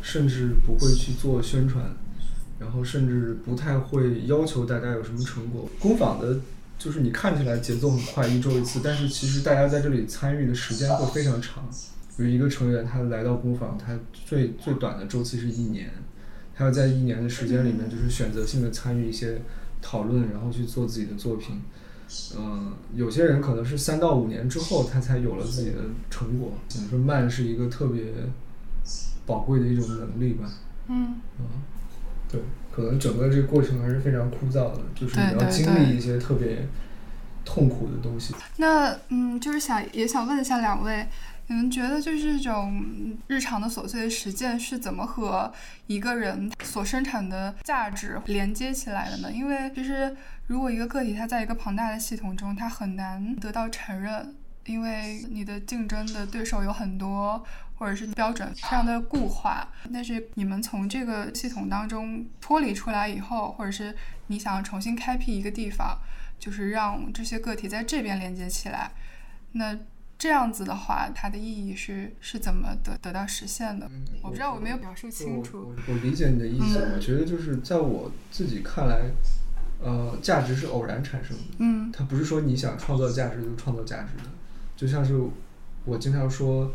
[0.00, 1.84] 甚至不会去做宣传，
[2.60, 5.68] 然后甚至不太会要求大家有什么成果。
[5.80, 6.38] 工坊的
[6.78, 11.64] 就是你看起来节奏很快，一周一次，但是其实大家在这里参与的时间会非常长。
[12.16, 15.90] 比如一个成员他来到工坊，他最最短的周期是一年，
[16.54, 19.40] 他要在一年的时间里面就是选择性的参与一些
[19.82, 21.60] 讨论，然后去做自己的作品。
[22.38, 25.78] 嗯、有些人可能是三到五年之后他才有了自己的
[26.10, 26.52] 成果。
[26.68, 28.04] 怎么说慢是一个特别
[29.26, 30.52] 宝贵的一种能力吧。
[30.88, 31.16] 嗯
[32.30, 32.40] 对，
[32.74, 36.66] 可能整个这个过程还是非常枯燥的，就是你要经历一些特别
[37.44, 38.34] 痛苦的东西。
[38.56, 41.06] 那嗯，就是想也想问一下两位，
[41.46, 42.84] 你们觉得就是这种
[43.28, 45.52] 日常的琐碎的实践是怎么和
[45.86, 49.30] 一个人所生产的价值连接起来的呢？
[49.30, 50.16] 因为其实
[50.48, 54.34] 如果一个个体他在一个庞大的系统中，他很难得到承认，
[54.66, 57.44] 因为你的竞争的对手有很多，
[57.76, 59.68] 或者是标准非常的固化。
[59.92, 63.94] 但是你们从这个系统当中脱离出来以后，或者是
[64.28, 65.98] 你想要重新开辟一个地方，
[66.38, 68.92] 就是让这些个体在这边连接起来，
[69.52, 69.78] 那
[70.16, 73.90] 这样子的话，它的意义是是怎么得得到实现的？
[74.22, 75.74] 我不知道我没有表述清楚。
[75.88, 79.10] 我理解你的意思，我觉得就是在我自己看来，
[79.82, 81.42] 呃，价值是偶然产生的。
[81.58, 84.30] 嗯它不是说你想创造价值就创造价值的，
[84.76, 85.20] 就像是
[85.84, 86.72] 我经常说，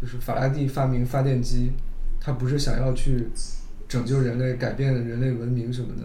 [0.00, 1.72] 就是法拉第发明发电机，
[2.20, 3.26] 他不是想要去
[3.88, 6.02] 拯救人类、改变人类文明什么的，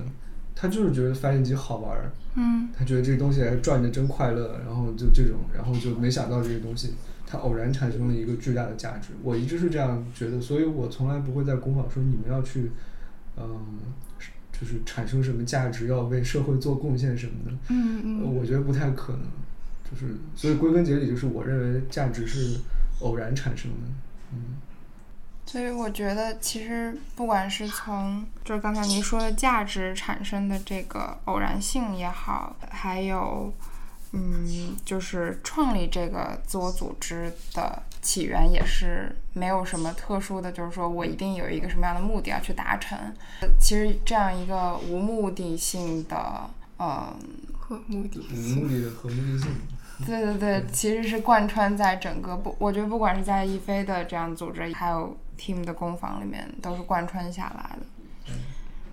[0.56, 6.94] 他就是觉得发电机好玩儿，嗯他觉得这个东西还转着真快乐，然后就这种，然后就没想到这个东西，
[7.26, 9.10] 它偶然产生了一个巨大的价值。
[9.24, 12.72] 我一直是这样觉得，所以我从来不会在工坊说你们要去，
[13.38, 13.60] 嗯，
[14.52, 17.52] 就是产生什么价值，要为社会做贡献什么的。
[17.52, 19.22] 呃嗯嗯我觉得不太可能，
[19.90, 22.58] 就是所以归根结底就是我认为价值是
[23.02, 23.88] 偶然产生的，
[24.32, 24.62] 嗯，
[25.46, 33.54] 所以我觉得，其实不管是从就是刚才您说的价值产生的这个偶然性也好，还有
[34.14, 42.98] 嗯，就是创立这个自我组织的起源也是没有什么特殊的，就是说我一定有一个什么样的目的要去达成。
[43.60, 47.16] 其实这样一个无目的性的，嗯，
[47.58, 49.48] 和目的无目的的和目的性，
[50.06, 58.34] 对对对，其实是贯穿在整个不，我觉得不管是在一飞的这样组织，还有 team 的工坊里面，都是贯穿下来的。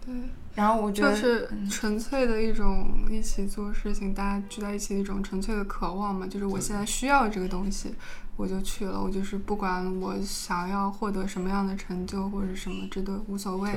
[0.05, 0.15] 对，
[0.55, 6.27] 然后我觉得，就是纯粹的一种一起做事情，大家聚在一起的一种纯粹的渴望嘛。
[6.27, 7.95] 就是我现在需要这个东西，
[8.37, 9.01] 我就去了。
[9.01, 13.71] 我就是不管我想要获得什么样的成就或者什么，这都无所谓。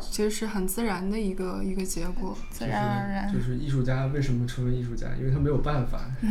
[0.00, 2.36] 其实是很自然的一个一个结果。
[2.50, 5.08] 自然而然就，是艺术家为什么成为艺术家？
[5.18, 6.28] 因为他没有办法， 对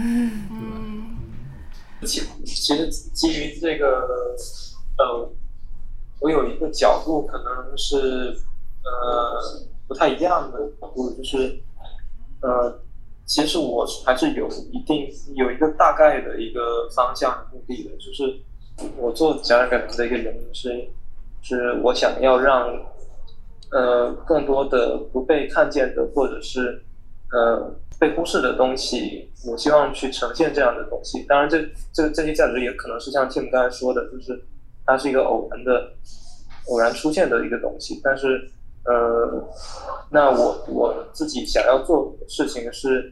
[0.70, 0.76] 吧？
[0.80, 1.18] 嗯
[2.06, 4.36] 其其实基于这个，
[5.00, 5.32] 呃，
[6.20, 8.38] 我有一个角度可能是
[8.84, 11.60] 呃不太一样的角度，就是
[12.44, 12.80] 呃，
[13.26, 18.42] 其实我还是有一定有一个大概的一个方向的目的的，就是
[18.96, 20.88] 我做展览改良的一个原因是，
[21.42, 22.80] 是我想要让
[23.72, 26.82] 呃更多的不被看见的或者是
[27.32, 31.24] 呃被忽视的东西，我希望去呈现这样的东西。
[31.24, 31.60] 当然这，
[31.92, 34.40] 这这些价值也可能是像 Tim 刚才说的，就是
[34.86, 35.92] 它是一个偶然的、
[36.68, 38.00] 偶然出现的一个东西。
[38.04, 38.48] 但是，
[38.86, 39.44] 呃，
[40.12, 43.12] 那我我自己想要做的事情是，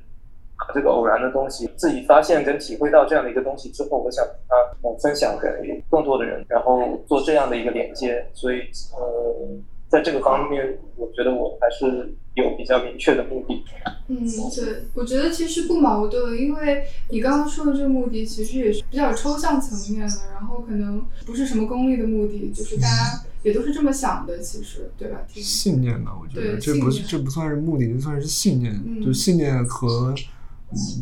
[0.57, 8.23] 把这个偶然的东西自己发现跟体会到这样的一个东西之后，我想把它分享给更多的人，然后做这样的一个连接。
[8.33, 8.59] 所以，
[8.95, 9.47] 呃，
[9.89, 13.63] 在这个方面，我觉得我还是有比较明确的目的。
[14.07, 25.21] 嗯，对，我觉得其实不矛盾，因为你刚刚说的这个目的其实也是比较抽象层面的，然后可能不是什么功利的目的，就是大家也都是这么想的，其实对吧？
[25.27, 28.73] 听信念吧，我觉得这不是这不算是目的，这算是信念。
[28.85, 30.13] 嗯就信念和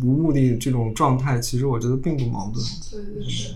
[0.03, 2.63] 无目的这种状态，其实我觉得并不矛盾。
[2.91, 3.55] 对对对。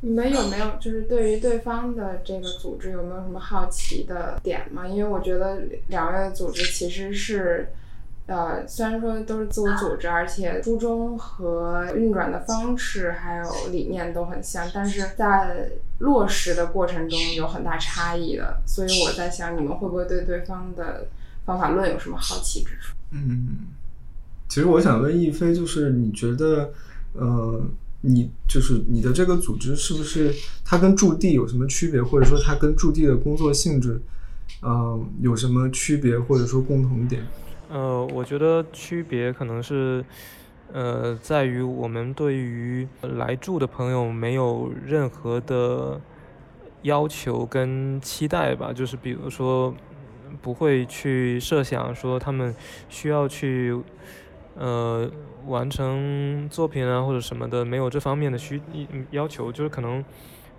[0.00, 4.86] 你们有没有就是对于对方的这个组织有没有什么好奇的点吗？
[4.86, 7.68] 因为我觉得两位的组织其实是。
[8.26, 18.62] 呃，虽然说都是自我组织，而且初衷和运转的方式还有理念都很像，但是在落实的过程中有很大差异的。
[18.64, 21.08] 所以我在想，你们会不会对对方的
[21.44, 22.94] 方法论有什么好奇之处？
[23.10, 23.66] 嗯，
[24.48, 26.72] 其实我想问一飞，就是你觉得，
[27.14, 27.60] 呃，
[28.02, 30.34] 你就是你的这个组织是不是
[30.64, 34.00] 它跟驻地有什么区别，或者说它跟驻地的工作性质，
[34.62, 37.26] 嗯、有什么区别，或者说共同点？
[37.68, 40.04] 呃，我觉得区别可能是，
[40.72, 46.00] 呃，在于我们对于来住的朋友没有任何的
[46.82, 49.74] 要求跟期待吧，就是比如说
[50.40, 52.54] 不会去设想说他们
[52.88, 53.76] 需要去
[54.56, 55.10] 呃
[55.46, 58.60] 完成作品啊或者什么的没有这方面的需
[59.10, 60.04] 要求，就是可能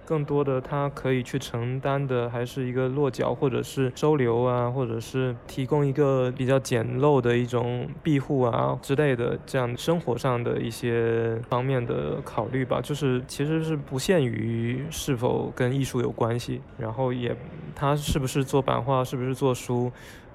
[0.04, 17.34] 更多的他可以去承担的还是一个落脚或者是收留啊，或者是提供一个比较简陋的一种庇护啊之类的这样生活上的一些方面的考虑吧，就是其实是不限于是否跟艺术有关系，然后也
[17.74, 19.92] 他是不是做版画，是不是做书。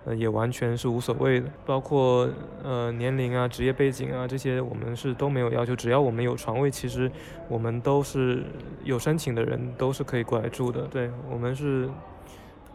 [0.07, 2.28] 呃，也完全是无所谓的，包括
[2.62, 7.11] 呃年龄啊、职业背景啊这些，我们是都没有要求，只要我们有床位，其实
[7.48, 8.44] 我们都是
[8.84, 10.82] 有申请的人都是可以过来住的。
[10.82, 11.90] 对我们是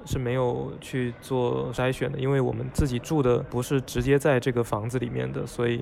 [0.06, 5.82] 是没有去做筛选的，因为我们自己住的不是直接在这个房子里面的，所以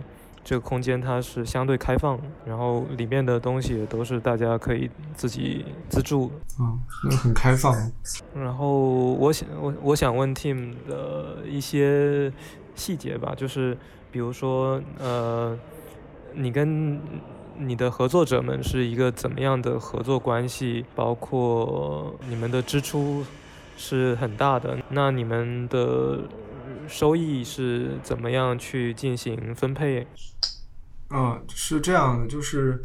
[0.50, 6.32] 这个空间它是相对开放，然后里面的东西也都是大家可以自己自助。
[6.60, 7.72] 嗯，那很开放。
[8.34, 12.34] 然后我想我我想问 Team 的一些
[12.74, 13.78] 细节吧，就是
[14.12, 15.56] 比如说呃，
[16.34, 17.00] 你跟
[17.56, 20.84] 你的合作者们是一个怎么样的合作关系？
[20.95, 23.24] 包括你们的支出
[23.78, 26.22] 是很大的，那你们的
[26.90, 30.08] 收益是怎么样去进行分配？
[31.12, 32.84] 嗯，是这样的，就是，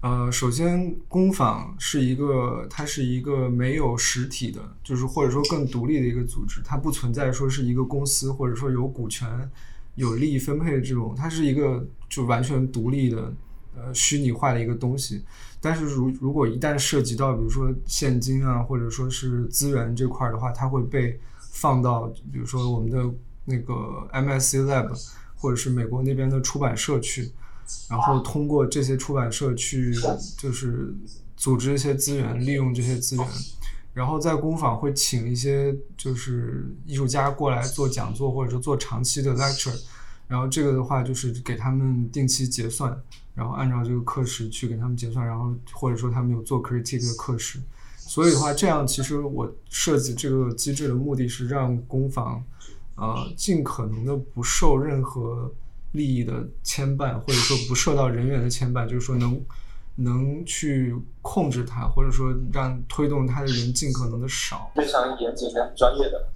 [0.00, 9.50] 呃，首先工坊是一个，它是一个没有实体的，就是或者说更独立的一个组织，它不存在说是一个公司，或者说有股权、
[9.94, 13.32] 有利益分配这种，它是一个就完全独立的，
[13.76, 15.22] 呃，虚拟化的一个东西。
[15.60, 23.08] 但是如如果一旦涉及到比如说现金啊，或者说是资源这块的话，它会被放到比如说我们的
[23.44, 24.90] 那个 MSC Lab，
[25.36, 27.32] 或者是美国那边的出版社去。
[27.88, 29.94] 然后通过这些出版社去
[30.36, 30.94] 就是
[31.36, 33.26] 组织一些资源，利用这些资源，
[33.94, 39.74] 然后在工坊会请一些就是艺术家过来做讲座，或者是做长期的 lecture，
[40.26, 42.94] 然后这个的话就是给他们定期结算，
[43.32, 47.58] 然后按照这个课时去给他们结算，然后或者说他们有做 critique 的课时，
[47.96, 52.44] 所以的话这样其实我设计这个机制的目的是让工坊
[52.96, 55.52] 呃尽可能的不受任何。
[55.92, 59.38] 利益的牵绊，或者说不受到人员的牵绊，就是说能
[59.96, 64.72] 能去控制它，或者说让推动它的人尽可能的少。
[64.74, 66.32] 非常严谨很专业的。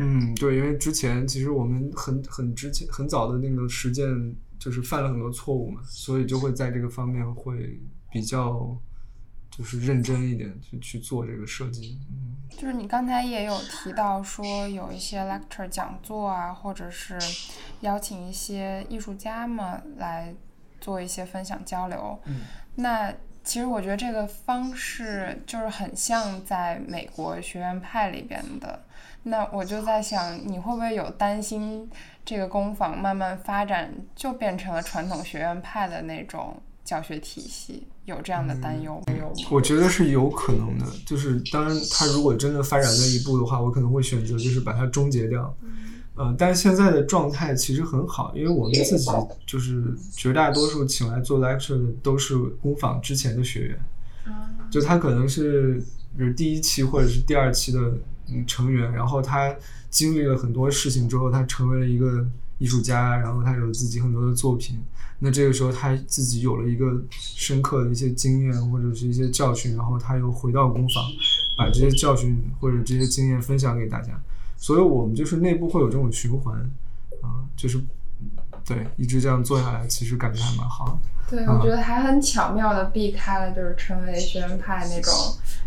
[0.00, 7.78] 嗯，对，因为之前其实我们很很之前很早的那个实践就是犯了很多错误嘛，所以就会在这个方面会
[8.10, 8.74] 比较
[9.56, 11.98] 就是认真一点去去做这个设计。
[12.10, 12.34] 嗯。
[12.50, 17.18] 就是你刚才也有提到说有一些 lecture 讲座啊，或者是
[17.80, 20.34] 邀请一些艺术家们来
[20.80, 22.18] 做一些分享交流。
[22.24, 22.42] 嗯。
[22.74, 23.12] 那
[23.44, 28.84] 其实我觉得这个方式就是很像在美国学院派里边的。
[29.22, 31.90] 那我就在想，你会不会有担心
[32.24, 37.86] 这个工坊慢慢发展就变成了传统学院派的那种教学体系？
[38.06, 39.32] 有这样的担忧没有？
[39.50, 45.54] 我觉得是有可能的，就是当然，它如果真的发展那一步的话，我可能会选择就是把它终结掉。
[46.14, 49.10] 呃，但是现在的状态其实很好，因为我们自己
[49.44, 53.78] 就是绝大多数请来做 lecture 的都是工坊之前的学员，
[54.70, 55.74] 就他可能是
[56.16, 57.80] 比如第一期或者是第二期的
[58.28, 59.54] 嗯成员，然后他
[59.90, 62.26] 经历了很多事情之后，他成为了一个
[62.58, 64.78] 艺术家，然后他有自己很多的作品。
[65.18, 71.04] 那这个时候他自己有了一个深刻的一些经验或者是一些教训，然后他又回到工坊，
[71.56, 74.20] 把这些教训或者这些经验分享给大家。
[74.56, 76.58] 所以我们就是内部会有这种循环，
[77.22, 77.78] 啊、就是
[78.64, 80.98] 对一直这样做下来，其实感觉还蛮好的。
[81.28, 85.12] 对，啊我觉得还很巧妙的避开了就是成为学院派那种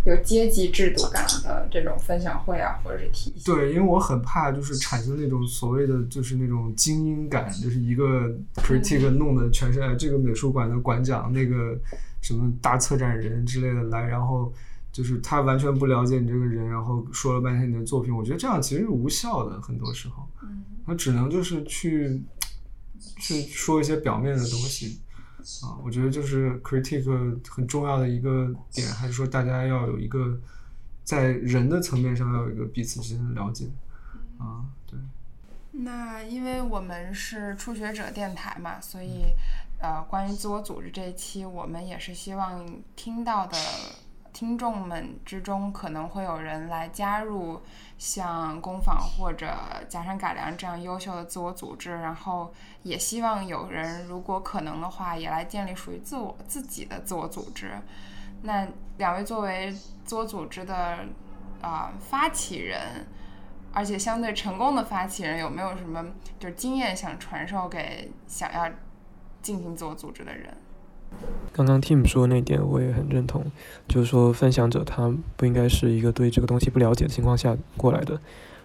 [0.06, 3.44] 有阶级制度感的这种分享会啊，或者是体系。
[3.44, 11.78] 对，因为我很怕就是产生那种所谓的就是那种精英感，就是一个 critique 弄的全是哎这个美术馆的馆长，那个
[12.22, 14.54] 什么大策展人之类的来，然后
[14.94, 22.24] 就是他完全不了解你这个人，然后说了半天你的作品，我觉得这样其实是无效的，很多时候，嗯他只能就是去
[23.18, 25.02] 去说一些表面的东西。
[25.64, 30.40] 啊，我觉得就是 critique 很重要的一个点，还是说大家要有一个
[31.04, 33.70] 在人的层面上要有一个彼此之间的了解。
[34.38, 34.98] 啊，对，
[35.72, 39.26] 那因为我们是初学者电台嘛，所以
[39.82, 43.58] 呃，关于自我组织这一期，我们也是希望听到的
[44.32, 47.62] 听众们之中，可能会有人来加入
[47.98, 49.54] 像工坊或者
[49.88, 52.54] 假山改良这样优秀的自我组织，然后
[52.84, 57.72] 也希望有人如果可能的话，也来建立属于自我自己的自我组织。
[58.42, 58.68] 那
[58.98, 59.76] 两位作为
[60.06, 61.00] 自我组织的
[61.62, 63.06] 啊、发起人，
[63.74, 66.06] 而且相对成功的发起人有没有什么
[66.40, 68.70] 就是经验想传授给想要
[69.42, 70.56] 进行自我组织的人？
[71.52, 73.46] 刚刚 Tim 说那点我也很认同，
[73.88, 78.20] 就是说分享者他不应该是一个对这个东西不了解的情况下过来的，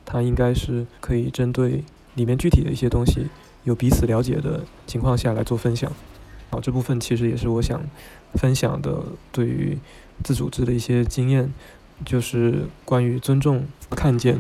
[0.05, 1.83] 他应该是可以针对
[2.15, 3.27] 里面具体的一些东西
[3.65, 5.91] 有彼此了解的情况下来做分享。
[6.51, 7.83] 好，这部分其实也是我想
[8.35, 9.77] 分享的对于
[10.23, 11.53] 自组织的一些经验，
[12.05, 14.39] 就是关于尊重、看见，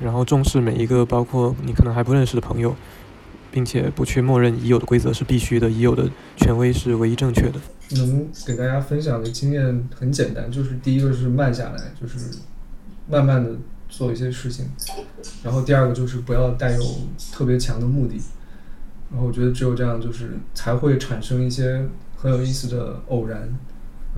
[0.00, 2.74] 然后重视每一个包括你可能还不认识的朋友。
[3.52, 7.60] 并且不去默认已有的规则是必须的，已有的权威是唯一正确的。
[7.90, 12.18] 能给大家分享的经验很简单，就是第一个是慢下来，就是
[13.08, 13.50] 慢慢的
[13.88, 14.66] 做一些事情，
[15.42, 16.82] 然后第二个就是不要带有
[17.32, 18.20] 特别强的目的，
[19.10, 21.84] 然后我觉得只有这样，就是才会产生一些
[22.16, 23.52] 很有意思的偶然，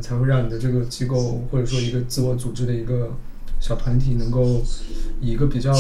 [0.01, 3.17] 才会让你的这个机构或者说一个自我组织的一个
[3.59, 4.63] 小团体能够
[5.21, 5.73] 以一个比较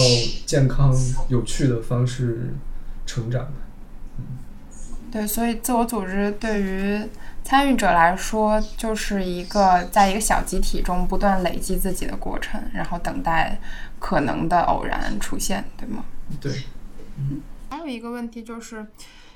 [0.47, 0.97] 健康、
[1.29, 2.55] 有趣的方式。
[3.07, 3.53] 成长的，
[4.19, 4.25] 嗯
[5.11, 7.07] 对，所以自我组织对于
[7.45, 13.59] 参与者来说，就是一个在一个小集体中不断累积自己的过程，然后等待
[13.99, 16.05] 可能的偶然出现，对吗？
[16.41, 16.65] 对。
[17.19, 18.87] 嗯，还有一个问题就是，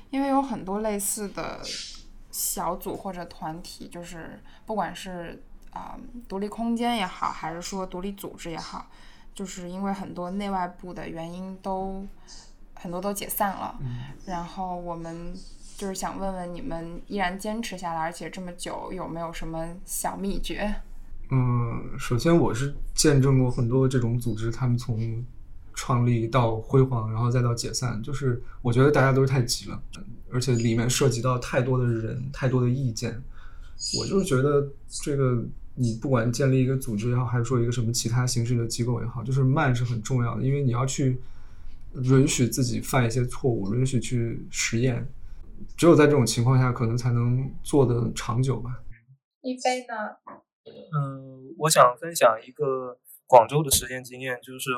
[0.09, 1.61] 因为有很多类似的
[2.31, 5.95] 小组或者团体，就是不管是啊
[6.27, 8.87] 独立空间也好，还是说独立组织也好，
[9.35, 12.03] 就是因为很多内外部的原因都。
[12.79, 13.75] 很多都解散了，
[14.25, 15.33] 然后我们
[15.75, 20.73] 就是想问问你们依然坚持下来，而且这么久有没有什么小秘诀？
[21.29, 25.23] 嗯，首先我是见证过很多这种组织，他们从
[25.73, 29.81] 创立到辉煌，然后再到解散，就是我觉得大家都是太急了，
[30.31, 33.21] 而且里面涉及到太多的人、太多的意见。
[33.99, 35.43] 我就是觉得这个
[35.75, 41.19] 你不管建立一个组织也好，还是说一个什么其他形式的机构也好，就是慢是很重要的，因为你要去。
[41.95, 45.07] 允许自己犯一些错误，允许去实验，
[45.75, 48.83] 只有在这种情况下，可能才能做的长久吧。
[49.41, 49.93] 一飞呢？
[50.65, 54.71] 嗯，我想分享一个广州的实践经验，就是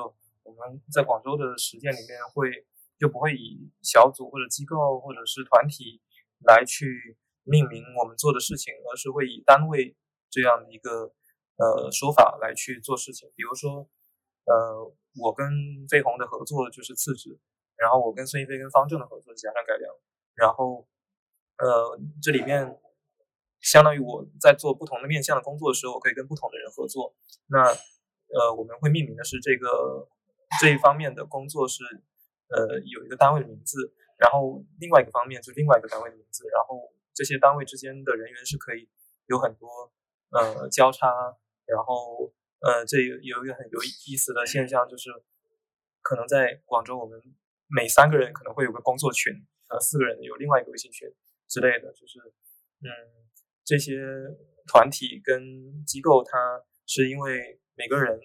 [0.43, 2.65] 我们在广州的实践里面会
[2.97, 6.01] 就不会以小组或者机构或者是团体
[6.45, 9.95] 来去命名我们做的事情，而是会以单位
[10.29, 11.11] 这样的一个
[11.57, 13.89] 呃说法来去做事情，比如说。
[14.45, 15.47] 呃，我跟
[15.89, 17.39] 飞鸿的合作就是次职，
[17.75, 19.91] 然后我跟孙一飞跟方正的合作是加上改良，
[20.35, 20.87] 然后
[21.57, 22.79] 呃，这里面
[23.59, 27.15] 相当于我在做不同的面向的工作的时候，我可以跟不同的人合作。
[27.47, 27.63] 那
[28.31, 30.07] 呃，我们会命名的是这个
[30.61, 31.83] 这一方面的工作是
[32.49, 38.87] 呃有一个单位的名字，然后另外一个方面就另外一个单位的名字，然后这些单位之间的人员是可以
[39.25, 39.91] 有很多
[40.31, 41.09] 呃交叉，
[41.65, 42.31] 然后。
[42.61, 45.09] 呃，这有有一个很有意思的现象，就是
[46.01, 47.21] 可能在广州，我们
[47.67, 49.33] 每三个人可能会有个工作群，
[49.69, 51.07] 呃，四个人有另外一个微信群
[51.47, 51.93] 之类的。
[51.93, 52.19] 就是，
[52.81, 52.89] 嗯，
[53.63, 53.95] 这些
[54.67, 58.19] 团体跟机构，它是因为每个人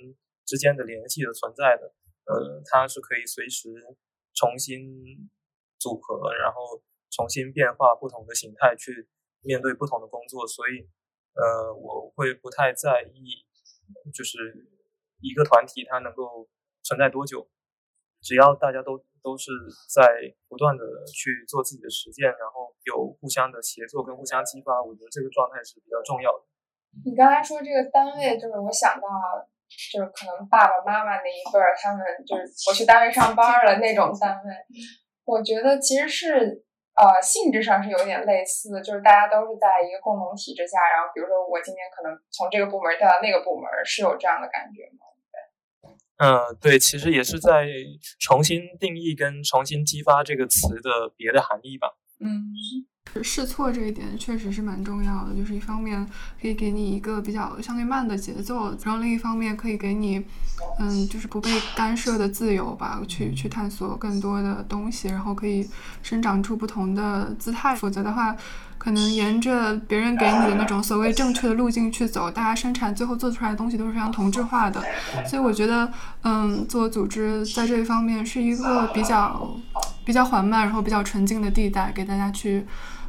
[0.44, 1.94] 之间的联系的存在的，
[2.26, 3.68] 呃，它是可以随时
[4.34, 5.30] 重新
[5.78, 9.08] 组合，然后重新变化不同的形态去
[9.42, 10.88] 面对不同的工作，所以，
[11.34, 13.46] 呃，我会不太在意。
[14.12, 14.38] 就是
[15.20, 16.48] 一个团体，它能够
[16.82, 17.48] 存在多久？
[18.20, 19.52] 只要大家都都是
[19.92, 20.02] 在
[20.48, 26.44] 不断的去做自己的实践，然后有互相的协作跟互相激发，我觉得这个状态是比较重要的。
[27.04, 29.04] 你刚才说这个单位，就是我想到，
[29.92, 34.50] 就是可能爸爸妈妈那一辈儿，他们就是我去单位上班了那种单位，
[35.24, 36.64] 我觉得其实是。
[36.94, 45.10] 呃，性质上是有点类似，就是大家都是在一个共同体制下，然后比如说我今天可能从这个部门调到那个部门，是有这样的感觉吗？
[45.34, 47.66] 对，嗯，对，其实也是在
[48.20, 51.96] 重新定义跟重新激发这个词的别的含义吧。
[52.20, 52.30] 嗯。
[53.22, 56.04] 试错这一点确实是蛮重要的，就是一方面
[56.40, 60.24] 可以给你一个比较相对慢的节奏，然后另一方面可以给你，
[60.80, 65.68] 嗯，就是不被干涉的自由吧，去去探索更多的东西，然后可以
[66.02, 67.76] 生长出不同的姿态。
[67.76, 68.34] 否则的话，
[68.78, 74.82] 可能沿着别人给你的那种所谓正确的路径去走，大家生产最后做出来的东西都是非常同质化的。
[75.24, 75.88] 所以我觉得，
[76.22, 79.56] 嗯，做组织在这一方面是一个比较
[80.04, 82.64] 比较缓慢，然后比较纯净的地带，给大家去。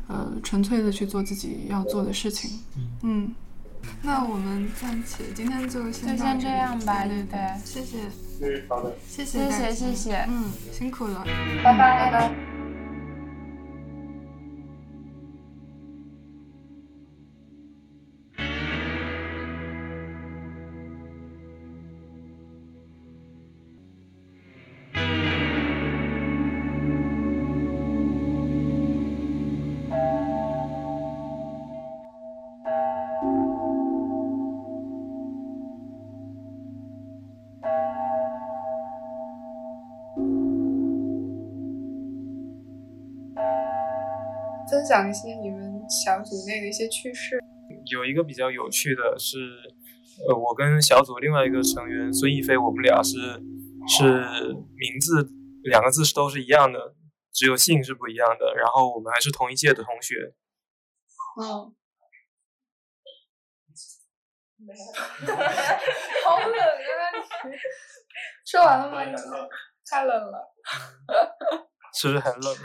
[0.07, 2.59] 呃，纯粹的去做自己要做的事情。
[3.01, 3.33] 嗯，
[4.03, 7.05] 那我们暂且今天就先就先这样吧。
[7.05, 7.97] 对对，谢谢。
[8.39, 8.95] 嗯，好的。
[9.07, 10.17] 谢谢，谢谢，谢谢。
[10.29, 11.23] 嗯，辛苦了。
[11.63, 12.54] 拜拜，拜拜。
[44.95, 47.37] 享一些你们小组内的一些趣事。
[47.91, 49.37] 有一个比较有趣的是，
[50.29, 53.17] 呃，我跟小组另外一个成员孙逸飞，我们俩是
[53.87, 54.03] 是
[54.77, 55.29] 名字
[55.63, 56.95] 两个字是都是一样的，
[57.33, 58.55] 只有姓是不一样的。
[58.55, 60.33] 然后我们还是同一届的同学。
[61.41, 61.75] 嗯。
[66.25, 67.03] 好冷啊！
[67.43, 67.51] 你
[68.45, 68.95] 说完了吗？
[69.87, 70.53] 太冷了。
[71.93, 72.55] 是不是很冷？